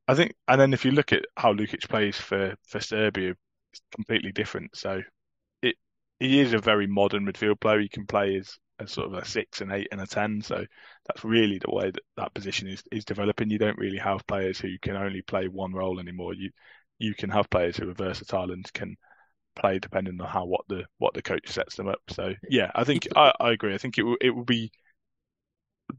[0.09, 3.33] I think, and then if you look at how Lukic plays for for Serbia,
[3.73, 4.77] it's completely different.
[4.77, 5.03] So
[5.63, 5.77] it
[6.21, 7.81] he is a very modern midfield player.
[7.81, 10.43] He can play as as sort of a six, and eight, and a ten.
[10.43, 10.65] So
[11.07, 13.51] that's really the way that that position is is developing.
[13.51, 16.35] You don't really have players who can only play one role anymore.
[16.35, 16.51] You
[16.99, 18.97] you can have players who are versatile and can
[19.57, 22.01] play depending on how what the what the coach sets them up.
[22.11, 23.75] So yeah, I think I, I agree.
[23.75, 24.71] I think it will it will be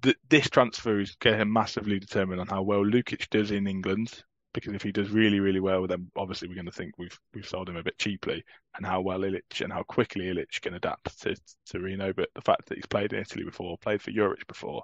[0.02, 4.24] th- this transfer is going to massively determine on how well Lukic does in England.
[4.54, 7.48] Because if he does really, really well, then obviously we're going to think we've we've
[7.48, 8.44] sold him a bit cheaply,
[8.76, 11.36] and how well Ilic and how quickly Ilic can adapt to
[11.68, 12.12] to Reno.
[12.12, 14.84] But the fact that he's played in Italy before, played for Juric before,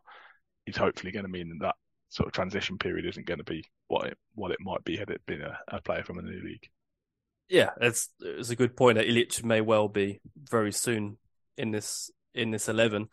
[0.68, 1.76] is hopefully going to mean that that
[2.10, 5.10] sort of transition period isn't going to be what it what it might be had
[5.10, 6.70] it been a, a player from a new league.
[7.50, 8.98] Yeah, it's it's a good point.
[8.98, 11.18] that Ilic may well be very soon
[11.58, 13.08] in this in this eleven.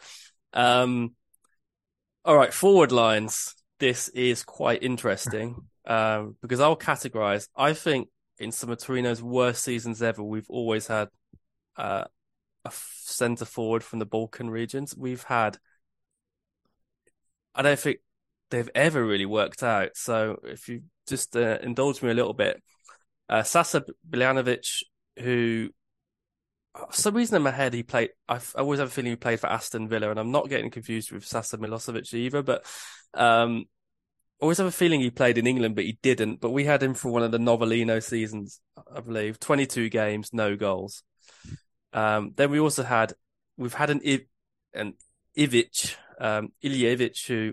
[0.53, 1.15] Um,
[2.25, 3.55] all right, forward lines.
[3.79, 5.57] This is quite interesting
[5.87, 7.49] um, because I'll categorize.
[7.57, 8.09] I think
[8.39, 11.09] in some of Torino's worst seasons ever, we've always had
[11.77, 12.05] uh,
[12.65, 14.95] a centre forward from the Balkan regions.
[14.97, 15.59] We've had.
[17.55, 17.99] I don't think
[18.51, 19.91] they've ever really worked out.
[19.95, 22.63] So if you just uh, indulge me a little bit,
[23.29, 24.83] uh, Sasa Bjelanovic,
[25.19, 25.71] who
[26.75, 28.11] for some reason in my head he played.
[28.29, 30.71] I, I always have a feeling he played for Aston Villa, and I'm not getting
[30.71, 32.43] confused with Sasa Milosevic either.
[32.43, 32.65] But
[33.15, 33.65] um,
[34.41, 36.41] always have a feeling he played in England, but he didn't.
[36.41, 38.61] But we had him for one of the Novellino seasons,
[38.95, 39.39] I believe.
[39.41, 41.03] 22 games, no goals.
[41.93, 43.15] Um, then we also had,
[43.57, 44.01] we've had an,
[44.75, 44.95] an
[45.37, 47.53] Ivic, um, who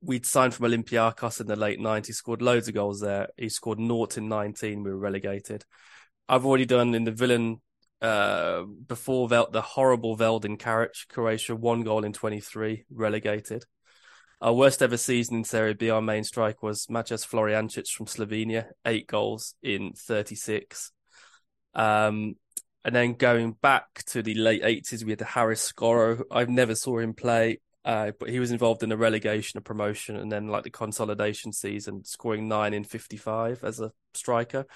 [0.00, 3.28] we'd signed from Olympiacos in the late 90s, scored loads of goals there.
[3.36, 4.82] He scored naught in 19.
[4.82, 5.64] We were relegated.
[6.28, 7.60] I've already done in the villain
[8.02, 13.64] uh, before Vel- the horrible Veldin Karic, Croatia, one goal in 23, relegated.
[14.40, 18.66] Our worst ever season in Serie B, our main strike was Maciej Floriancic from Slovenia,
[18.84, 20.90] eight goals in 36.
[21.74, 22.34] Um,
[22.84, 26.24] and then going back to the late 80s, we had the Haris Skoro.
[26.28, 30.16] I've never saw him play, uh, but he was involved in a relegation, a promotion,
[30.16, 34.66] and then like the consolidation season, scoring nine in 55 as a striker.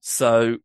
[0.00, 0.58] So,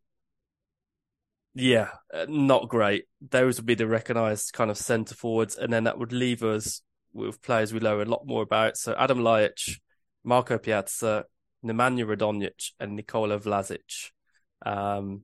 [1.53, 3.05] yeah, uh, not great.
[3.27, 6.81] Those would be the recognised kind of centre forwards, and then that would leave us
[7.13, 8.77] with players we know a lot more about.
[8.77, 9.79] So Adam Ljajic,
[10.23, 11.23] Marko Pjaca,
[11.65, 14.11] Nemanja Radonjic, and Nikola Vlasic.
[14.65, 15.23] Um,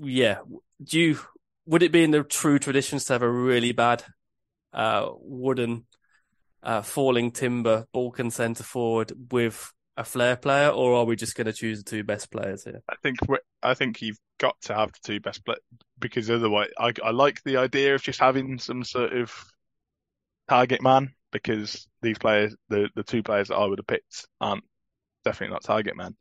[0.00, 0.38] yeah,
[0.82, 1.18] do you,
[1.66, 4.02] would it be in the true traditions to have a really bad
[4.72, 5.86] uh, wooden
[6.62, 11.46] uh, falling timber Balkan centre forward with a flair player, or are we just going
[11.46, 12.82] to choose the two best players here?
[12.88, 13.18] I think
[13.62, 15.60] I think you've got to have the two best players
[15.98, 19.30] because otherwise, I, I like the idea of just having some sort of
[20.48, 24.64] target man because these players, the the two players that I would have picked, aren't
[25.22, 26.16] definitely not target man.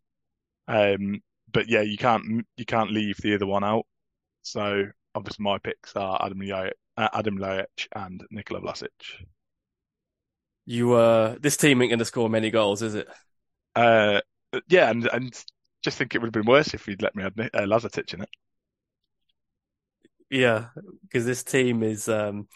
[0.68, 3.86] Um, but yeah, you can't you can't leave the other one out.
[4.42, 4.84] So
[5.16, 8.90] obviously, my picks are Adam Ljajic, uh, Adam Ljajic and Nikola Vlasic.
[10.66, 13.08] You uh, this team ain't going to score many goals, is it?
[13.76, 14.22] Uh,
[14.68, 15.46] yeah, and and
[15.84, 18.22] just think it would have been worse if you'd let me have uh, Lazetic in
[18.22, 18.30] it.
[20.30, 20.68] Yeah,
[21.04, 22.08] because this team is.
[22.08, 22.48] Um,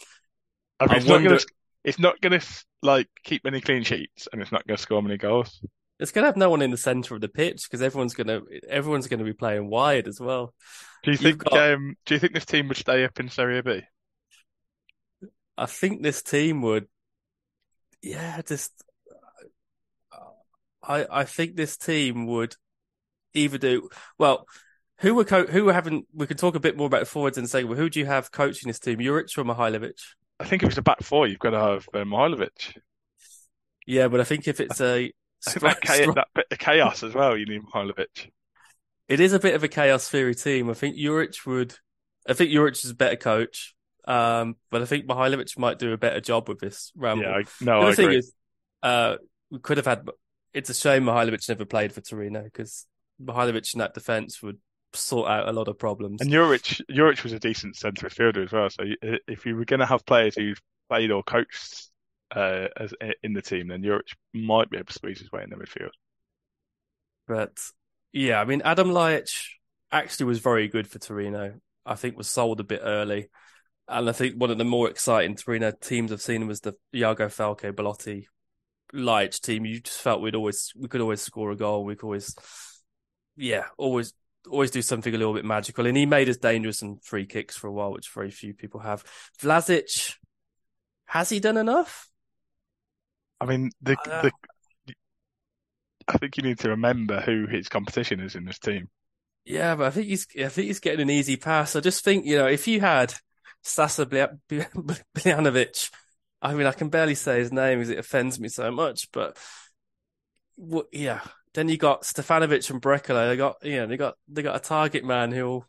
[0.79, 1.29] I mean, I it's wonder...
[1.29, 1.45] not gonna
[1.83, 2.47] it's not going to
[2.81, 5.59] like keep many clean sheets, and it's not going to score many goals.
[5.99, 8.27] It's going to have no one in the center of the pitch because everyone's going
[8.27, 10.53] to everyone's going to be playing wide as well.
[11.03, 11.43] Do you think?
[11.43, 11.73] Got...
[11.73, 13.81] Um, do you think this team would stay up in Serie B?
[15.57, 16.87] I think this team would.
[18.01, 18.71] Yeah, just.
[20.83, 22.55] I I think this team would
[23.33, 24.47] either do well.
[24.99, 26.05] Who were co- who were having?
[26.13, 28.31] We could talk a bit more about forwards and say, well, who do you have
[28.31, 28.99] coaching this team?
[28.99, 29.99] Juric or Mihajlovic?
[30.39, 32.77] I think if it's a back four, you've got to have uh, Mihajlovic.
[33.85, 35.11] Yeah, but I think if it's a
[35.61, 38.31] that, chaos, that bit of chaos as well, you need Mihajlovic.
[39.09, 40.69] It is a bit of a chaos theory team.
[40.69, 41.75] I think Juric would.
[42.27, 43.75] I think Juric is a better coach,
[44.07, 47.25] um, but I think Mihajlovic might do a better job with this ramble.
[47.25, 48.17] Yeah, I, no, the I thing agree.
[48.17, 48.33] is,
[48.81, 49.15] uh,
[49.51, 50.07] we could have had.
[50.53, 52.85] It's a shame Mihajlovic never played for Torino because
[53.21, 54.59] Mihajlovic in that defence would
[54.93, 56.21] sort out a lot of problems.
[56.21, 58.69] And Juric, Juric was a decent centre fielder as well.
[58.69, 60.53] So if you were going to have players who
[60.89, 61.89] played or coached
[62.35, 62.93] uh, as
[63.23, 65.89] in the team, then Juric might be able to squeeze his way in the midfield.
[67.27, 67.57] But
[68.11, 69.31] yeah, I mean, Adam Ljajic
[69.91, 71.55] actually was very good for Torino.
[71.85, 73.29] I think was sold a bit early.
[73.87, 77.27] And I think one of the more exciting Torino teams I've seen was the Iago
[77.27, 78.27] Falque Belotti
[78.93, 79.65] Ljajic team.
[79.65, 81.83] You just felt we'd always we could always score a goal.
[81.83, 82.35] We could always
[83.35, 84.13] yeah, always
[84.49, 85.85] always do something a little bit magical.
[85.85, 88.81] And he made us dangerous in free kicks for a while, which very few people
[88.81, 89.03] have.
[89.41, 90.15] Vlasic,
[91.05, 92.09] has he done enough?
[93.39, 94.31] I mean, the, uh, the
[96.07, 98.89] I think you need to remember who his competition is in this team.
[99.45, 101.75] Yeah, but I think he's I think he's getting an easy pass.
[101.75, 103.13] I just think you know if you had
[103.61, 105.91] Sasa Bljanovic,
[106.43, 109.37] I mean I can barely say his name because it offends me so much, but
[110.57, 111.21] well, yeah,
[111.53, 113.29] then you got Stevanovic and Brekalo.
[113.29, 115.65] They got you know they got they got a target man who'll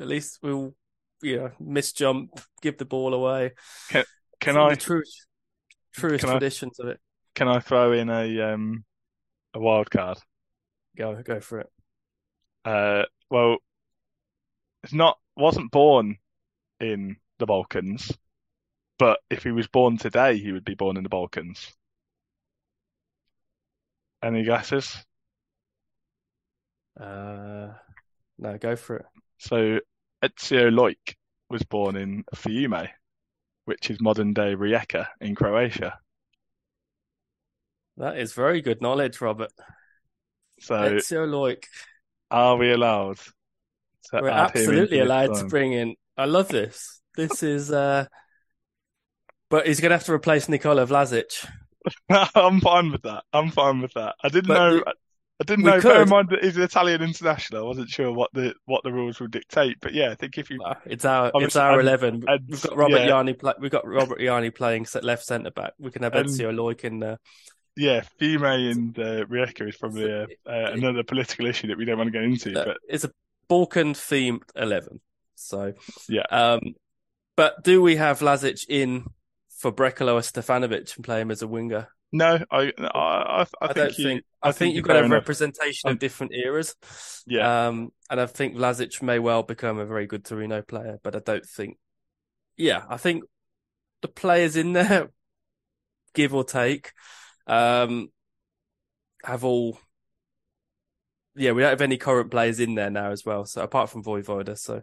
[0.00, 0.74] at least will
[1.22, 3.52] you know miss jump, give the ball away.
[3.90, 4.04] Can,
[4.40, 5.02] can I true,
[5.92, 7.00] truest traditions I, of it?
[7.34, 8.84] Can I throw in a um
[9.52, 10.18] a wild card?
[10.96, 11.70] Go go for it.
[12.64, 13.58] Uh, well,
[14.82, 16.16] it's not wasn't born
[16.80, 18.16] in the Balkans,
[18.98, 21.72] but if he was born today, he would be born in the Balkans.
[24.22, 24.96] Any guesses?
[27.00, 27.68] Uh,
[28.38, 29.06] no, go for it.
[29.38, 29.78] So
[30.22, 31.14] Ezio Loik
[31.48, 32.88] was born in Fiume,
[33.64, 35.98] which is modern day Rijeka in Croatia.
[37.96, 39.52] That is very good knowledge, Robert.
[40.60, 41.64] So Ezio Loik.
[42.30, 43.18] Are we allowed?
[44.12, 45.94] We're absolutely allowed to bring in.
[46.16, 47.00] I love this.
[47.16, 47.70] This is.
[47.70, 48.06] uh
[49.50, 51.46] But he's going to have to replace Nikola Vlasic.
[52.34, 53.24] I'm fine with that.
[53.32, 54.14] I'm fine with that.
[54.22, 54.76] I didn't but know.
[54.78, 54.94] The,
[55.40, 55.80] I didn't know.
[55.80, 57.62] Bear in mind that he's an Italian international.
[57.64, 60.50] I wasn't sure what the what the rules would dictate, but yeah, I think if
[60.50, 62.24] you It's our it's our and- eleven.
[62.26, 63.32] and, We've got Robert yeah.
[63.34, 65.74] Play, we've got Robert Jarni playing left centre back.
[65.78, 67.18] We can have Ezio Loik in there.
[67.76, 72.08] yeah, Fiume and uh, is probably uh, uh, another political issue that we don't want
[72.08, 72.52] to get into.
[72.52, 73.12] But it's a
[73.48, 75.00] Balkan themed eleven.
[75.36, 75.72] So
[76.08, 76.26] Yeah.
[76.30, 76.74] Um,
[77.36, 79.06] but do we have Lazic in
[79.58, 81.88] for Brekalo or Stevanovic and play him as a winger?
[82.12, 84.24] no, I I I, I think you, think.
[84.42, 85.10] I, think, you're you've got a enough.
[85.10, 86.74] representation Um, of different eras.
[87.26, 91.14] Yeah, Um, and I think Lazic may well become a very good Torino player, but
[91.16, 91.76] I don't think.
[92.56, 93.24] Yeah, I think
[94.00, 95.10] the players in there,
[96.14, 96.92] give or take,
[97.46, 98.10] um,
[99.24, 99.78] have all.
[101.38, 103.44] Yeah, we don't have any current players in there now as well.
[103.44, 104.82] So apart from Vojvoda, so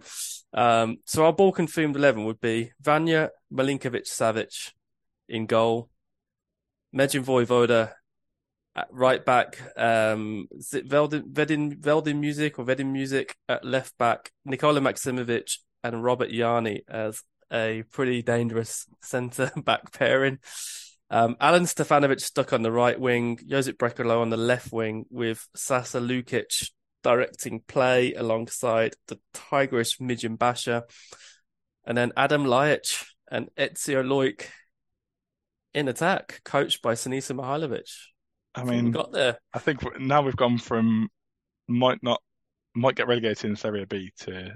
[0.54, 4.72] um, so our Balkan themed eleven would be Vanja, Milinkovic, Savic
[5.28, 5.90] in goal,
[6.96, 7.94] Mergim Vojvoda
[8.76, 14.82] at right back, um, Veldin, Vedin, Veldin Music or Vedin Music at left back, Nikola
[14.82, 20.40] Maksimovic and Robert Jarni as a pretty dangerous centre back pairing.
[21.10, 25.48] Um, Alen Stevanovic stuck on the right wing, Josip Brekalo on the left wing with
[25.56, 26.70] Sasa Lukic
[27.04, 30.84] directing play alongside the tigerish Migjen Basha.
[31.86, 34.48] And then Adem Ljajic and Ezio Loik
[35.76, 37.92] in attack, coached by Sinisa Mihajlovic.
[38.56, 39.38] I That's what we mean, got there.
[39.54, 41.10] I think now we've gone from
[41.68, 42.22] might not
[42.74, 44.54] might get relegated in Serie B to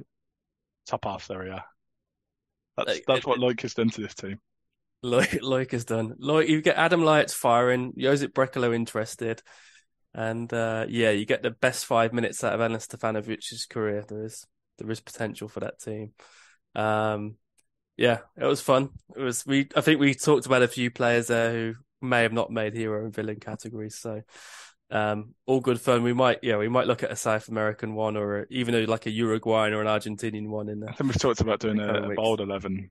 [0.88, 1.64] top half Serie A.
[2.78, 4.40] That's Like, that's it- what Loik has done to this team.
[5.04, 6.16] Loik, Loik has done.
[6.22, 9.42] Loik, you get Adem Ljajic firing, Josip Brekalo interested,
[10.14, 14.04] and uh, yeah, you get the best five minutes out of Alen Stevanovic's career.
[14.08, 14.46] There is
[14.78, 16.14] there is potential for that team.
[16.76, 17.36] Um,
[17.96, 18.90] yeah, it was fun.
[19.16, 19.70] It was we.
[19.76, 23.06] I think we talked about a few players there who may have not made hero
[23.06, 23.96] and villain categories.
[23.96, 24.22] So,
[24.90, 26.04] um, all good fun.
[26.04, 28.86] We might, yeah, we might look at a South American one or a, even a,
[28.86, 30.96] like a Uruguayan or an Argentinian one in I there.
[30.96, 32.90] think we've talked about doing a, a bold eleven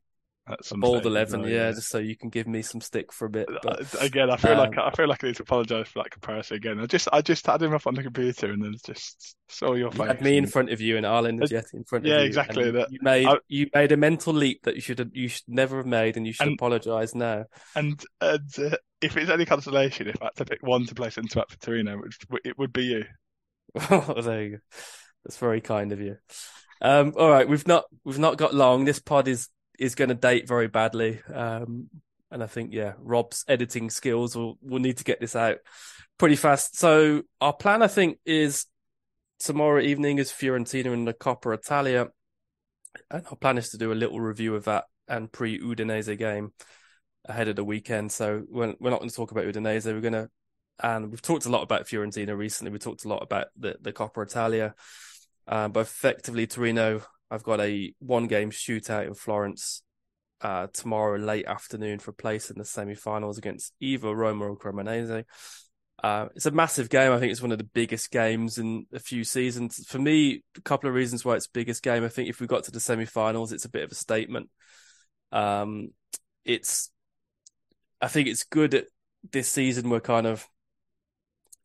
[0.77, 3.31] Bold eleven, you know, yeah, just so you can give me some stick for a
[3.31, 3.49] bit.
[3.63, 6.03] But Uh, Again, I feel like um, I feel like I need to apologise for
[6.03, 6.81] that comparison again.
[6.81, 9.91] I just I just had him up on the computer and then just saw your
[9.93, 10.07] You face.
[10.09, 12.23] had me in front of you and Arlind Uh, Jet in front yeah, of you.
[12.23, 15.11] Yeah, exactly, that- You made I- you made a mental leap that you should have,
[15.13, 17.45] you should never have made, and you should apologise now.
[17.75, 21.11] And and uh, if it's any consolation, if I had to pick one to play
[21.11, 23.05] centre back for Torino, it would, it would be you.
[23.91, 24.59] Oh, there you go.
[25.25, 26.17] That's very kind of you.
[26.81, 28.85] Um, all right, we've not we've not got long.
[28.85, 31.89] This pod is is going to date very badly, um,
[32.31, 35.59] and I think yeah, Rob's editing skills will will need to get this out
[36.18, 36.79] pretty fast.
[36.79, 38.66] So our plan, I think, is
[39.39, 42.09] tomorrow evening is Fiorentina in the Coppa Italia,
[43.11, 46.53] and our plan is to do a little review of that and pre Udinese game
[47.24, 48.12] ahead of the weekend.
[48.12, 49.87] So we're we're not going to talk about Udinese.
[49.87, 50.31] We're going to
[50.81, 52.72] and we've talked a lot about Fiorentina recently.
[52.72, 54.74] We talked a lot about the the Coppa Italia,
[55.47, 57.03] uh, but effectively Torino.
[57.31, 59.83] I've got a one game shootout in Florence
[60.41, 65.24] uh, tomorrow late afternoon for place in the semi-finals against either Roma or Cremonese.
[66.03, 67.11] Uh, it's a massive game.
[67.11, 69.85] I think it's one of the biggest games in a few seasons.
[69.89, 72.05] For me, a couple of reasons why it's biggest game.
[72.05, 74.49] I think if we got to the semi-finals, it's a bit of a statement.
[75.33, 75.91] Um,
[76.45, 76.91] it's,
[78.01, 78.87] I think it's good at
[79.33, 79.91] this season.
[79.91, 80.47] We're kind of,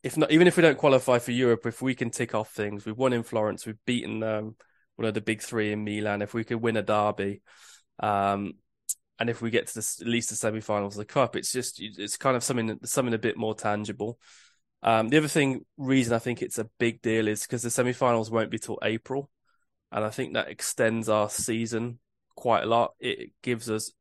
[0.02, 2.84] if not, even if we don't qualify for Europe, if we can tick off things,
[2.84, 4.56] we've won in Florence, we've beaten um,
[4.96, 6.22] one of the big three in Milan.
[6.22, 7.42] If we could win a derby,
[8.00, 8.54] um,
[9.18, 11.80] and if we get to the, at least the semi-finals of the cup, it's just
[11.80, 14.18] it's kind of something something a bit more tangible.
[14.82, 18.30] Um, the other thing, reason I think it's a big deal is because the semi-finals
[18.30, 19.30] won't be till April,
[19.92, 21.98] and I think that extends our season
[22.34, 22.92] quite a lot.
[23.00, 23.92] It gives us,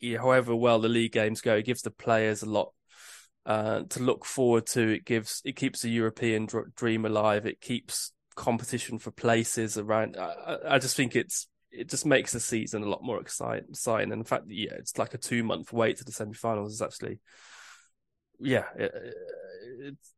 [0.00, 2.72] yeah, however well the league games go, it gives the players a lot
[3.46, 4.88] uh, to look forward to.
[4.88, 7.46] It gives it keeps the European dr- dream alive.
[7.46, 10.16] It keeps competition for places around.
[10.16, 13.66] I, I- just think it's it just makes the season a lot more exciting.
[13.86, 16.82] And in fact, that yeah, it's like a two month wait to the semi-finals is
[16.82, 17.18] actually,
[18.40, 18.92] yeah, it,
[19.80, 20.14] it's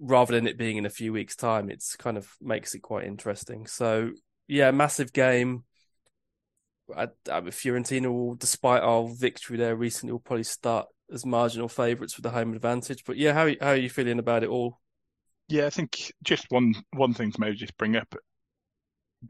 [0.00, 3.04] rather than it being in a few weeks' time, it's kind of makes it quite
[3.06, 3.66] interesting.
[3.66, 4.10] So
[4.48, 5.64] yeah, massive game.
[6.94, 12.16] I, I Fiorentina will, despite our victory there recently, will probably start as marginal favourites
[12.16, 13.04] with the home advantage.
[13.04, 14.80] But yeah, how how are you feeling about it all?
[15.48, 18.14] Yeah, I think just one one thing to maybe just bring up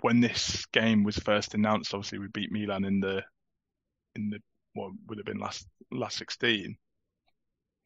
[0.02, 1.94] when this game was first announced.
[1.94, 3.22] Obviously, we beat Milan in the
[4.16, 4.40] in the
[4.74, 6.78] what would have been last last sixteen.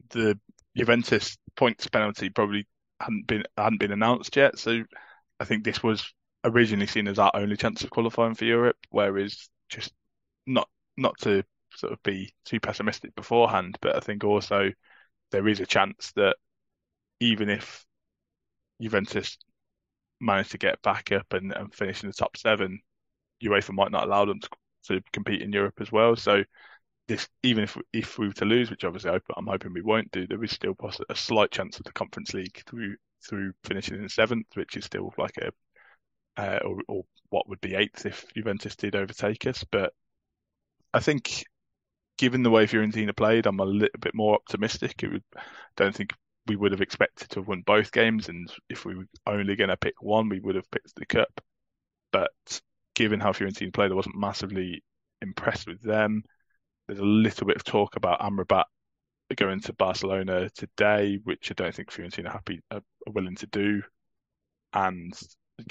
[0.09, 0.39] The
[0.75, 2.67] Juventus points penalty probably
[2.99, 4.83] hadn't been hadn't been announced yet, so
[5.39, 6.13] I think this was
[6.43, 8.77] originally seen as our only chance of qualifying for Europe.
[8.89, 9.93] Whereas just
[10.47, 11.43] not not to
[11.75, 14.71] sort of be too pessimistic beforehand, but I think also
[15.31, 16.37] there is a chance that
[17.21, 17.85] even if
[18.81, 19.37] Juventus
[20.19, 22.79] managed to get back up and, and finish in the top seven,
[23.43, 24.49] UEFA might not allow them to,
[24.83, 26.15] to compete in Europe as well.
[26.15, 26.43] So
[27.07, 30.27] this, even if if we were to lose, which obviously I'm hoping we won't do,
[30.27, 30.75] there is still
[31.09, 32.95] a slight chance of the Conference League through
[33.27, 35.51] through finishing in seventh, which is still like a
[36.37, 39.63] uh, or, or what would be eighth if Juventus did overtake us.
[39.69, 39.93] But
[40.93, 41.43] I think,
[42.17, 45.03] given the way Fiorentina played, I'm a little bit more optimistic.
[45.03, 45.23] It would,
[45.75, 46.13] don't think
[46.47, 49.69] we would have expected to have won both games, and if we were only going
[49.69, 51.41] to pick one, we would have picked the cup.
[52.11, 52.61] But
[52.95, 54.83] given how Fiorentina played, I wasn't massively
[55.21, 56.23] impressed with them.
[56.87, 58.65] There's a little bit of talk about Amrabat
[59.35, 63.81] going to Barcelona today, which I don't think Fiorentina happy are, are willing to do.
[64.73, 65.17] And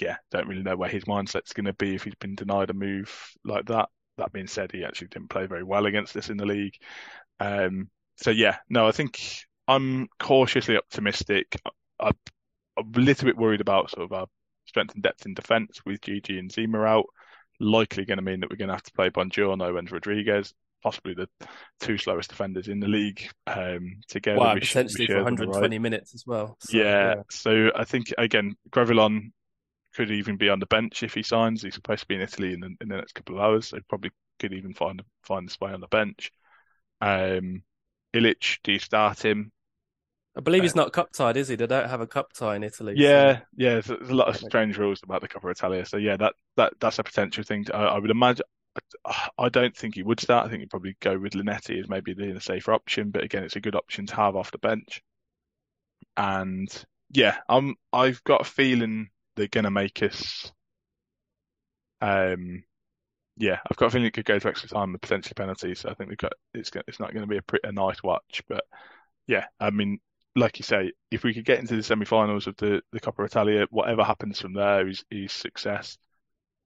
[0.00, 2.74] yeah, don't really know where his mindset's going to be if he's been denied a
[2.74, 3.14] move
[3.44, 3.88] like that.
[4.18, 6.74] That being said, he actually didn't play very well against us in the league.
[7.38, 9.20] Um, so yeah, no, I think
[9.70, 11.56] I'm cautiously optimistic.
[12.00, 12.14] I, am
[12.76, 14.26] a little bit worried about sort of our
[14.66, 17.06] strength and depth in defence with Djidji and Zima out.
[17.60, 21.14] Likely going to mean that we're going to have to play Buongiorno and Rodriguez, possibly
[21.14, 21.28] the
[21.78, 24.40] two slowest defenders in the league um, together.
[24.40, 25.80] Wow, potentially for 120 right.
[25.80, 26.56] minutes as well.
[26.58, 29.32] So, yeah, yeah, so I think again, Gravillon
[29.94, 31.62] could even be on the bench if he signs.
[31.62, 33.78] He's supposed to be in Italy in the, in the next couple of hours, so
[33.88, 34.10] probably
[34.40, 36.32] could even find find his way on the bench.
[37.00, 37.62] Um,
[38.12, 39.52] Ilic, do you start him?
[40.40, 41.56] I believe he's not cup tied, is he?
[41.56, 42.94] They don't have a cup tie in Italy.
[42.96, 43.42] Yeah, so.
[43.58, 43.70] yeah.
[43.72, 45.84] There's, there's, a lot of strange rules about the Coppa Italia.
[45.84, 47.64] So yeah, that that that's a potential thing.
[47.66, 48.46] To, I, I, would imagine.
[49.36, 50.46] I don't think he would start.
[50.46, 53.10] I think he'd probably go with Linetty as maybe the, the safer option.
[53.10, 55.02] But again, it's a good option to have off the bench.
[56.16, 56.68] And
[57.10, 57.74] yeah, I'm.
[57.92, 60.50] I've got a feeling they're going to make us.
[62.00, 62.64] Um,
[63.36, 65.80] yeah, I've got a feeling it could go to extra time and potentially penalties.
[65.80, 68.02] So I think we've got it's it's not going to be a, pretty, a nice
[68.02, 68.64] watch, but
[69.26, 70.00] yeah, I mean,
[70.36, 73.66] like you say, if we could get into the semi-finals of the the Coppa Italia,
[73.70, 75.98] whatever happens from there is is success.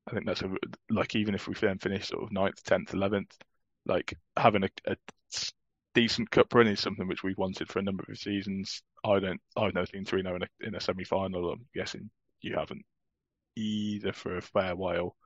[0.07, 0.51] I think that's a,
[0.91, 3.37] like even if we then finish sort of ninth, tenth, eleventh,
[3.87, 4.97] like having a, a
[5.95, 8.83] decent cup run is something which we've wanted for a number of seasons.
[9.05, 11.53] I don't, I've never seen Torino in a, in a semi-final.
[11.53, 12.11] I'm guessing
[12.41, 12.85] you haven't
[13.57, 15.17] either for a fair while.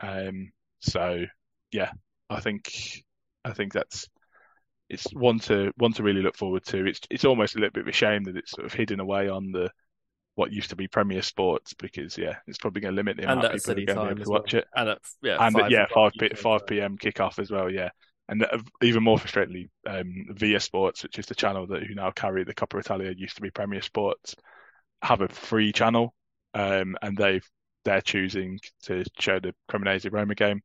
[0.00, 1.24] Um, so
[1.72, 1.90] yeah,
[2.30, 3.04] I think
[3.44, 4.08] I think that's
[4.88, 6.86] it's one to one to really look forward to.
[6.86, 9.28] It's it's almost a little bit of a shame that it's sort of hidden away
[9.28, 9.70] on the
[10.36, 13.44] what used to be Premier Sports because yeah, it's probably going to limit the amount
[13.44, 14.66] of people who are going to be able to watch it.
[14.74, 16.98] And at, yeah, and five, yeah, five p- five p.m.
[16.98, 17.70] kickoff as well.
[17.70, 17.90] Yeah,
[18.28, 18.44] and
[18.82, 22.54] even more frustratingly, um, Via Sports, which is the channel that who now carry the
[22.54, 24.34] Coppa Italia, used to be Premier Sports,
[25.02, 26.14] have a free channel
[26.54, 27.48] um, and they've
[27.84, 30.62] they're choosing to show the Cremonese Roma game.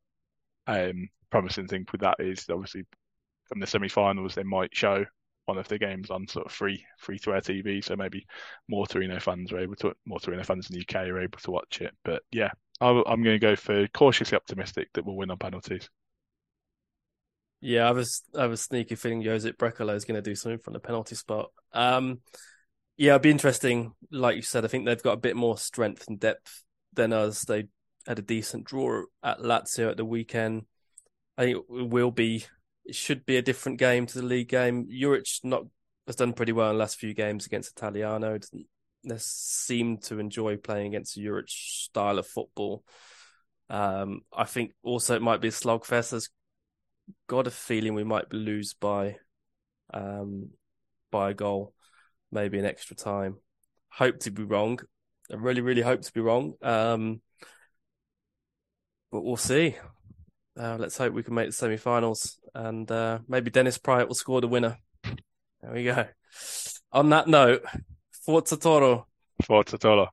[0.67, 2.86] Um, promising thing with that is obviously
[3.50, 5.04] from the semi-finals they might show
[5.45, 8.26] one of the games on sort of free free to air TV, so maybe
[8.68, 11.52] more Torino fans are able to more Torino fans in the UK are able to
[11.52, 11.91] watch it.
[12.06, 15.89] But yeah, I, am going to go for cautiously optimistic that we'll win on penalties.
[17.62, 20.74] Yeah, I was I was sneaky feeling Josip Brekalo is going to do something from
[20.74, 21.50] the penalty spot.
[21.74, 22.20] Um,
[22.95, 23.93] yeah, it'd be interesting.
[24.12, 27.43] Like you said, I think they've got a bit more strength and depth than us.
[27.43, 27.66] They
[28.08, 30.66] had a decent draw at Lazio at the weekend.
[31.38, 32.45] I think it will be.
[32.90, 34.88] It should be a different game to the league game.
[34.88, 35.66] Juric not
[36.08, 38.40] has done pretty well in the last few games against Italiano.
[39.08, 42.84] They seem to enjoy playing against a Juric style of football.
[43.70, 46.16] Um, I think also it might be a slogfest.
[46.16, 46.28] I've
[47.28, 49.18] got a feeling we might lose by
[49.94, 50.50] um,
[51.12, 51.76] by a goal
[52.32, 53.38] maybe an extra time.
[53.90, 54.80] Hope to be wrong.
[55.32, 56.54] I really, really hope to be wrong.
[56.64, 57.22] Um,
[59.12, 59.76] but we'll see.
[60.58, 64.41] Uh, let's hope we can make the semi-finals, and uh, maybe Dennis Praet will score
[64.41, 64.78] the winner.
[65.03, 66.06] There we go.
[66.91, 67.64] On that note,
[68.26, 69.07] Forza Toro.
[69.44, 70.10] Forza Toro.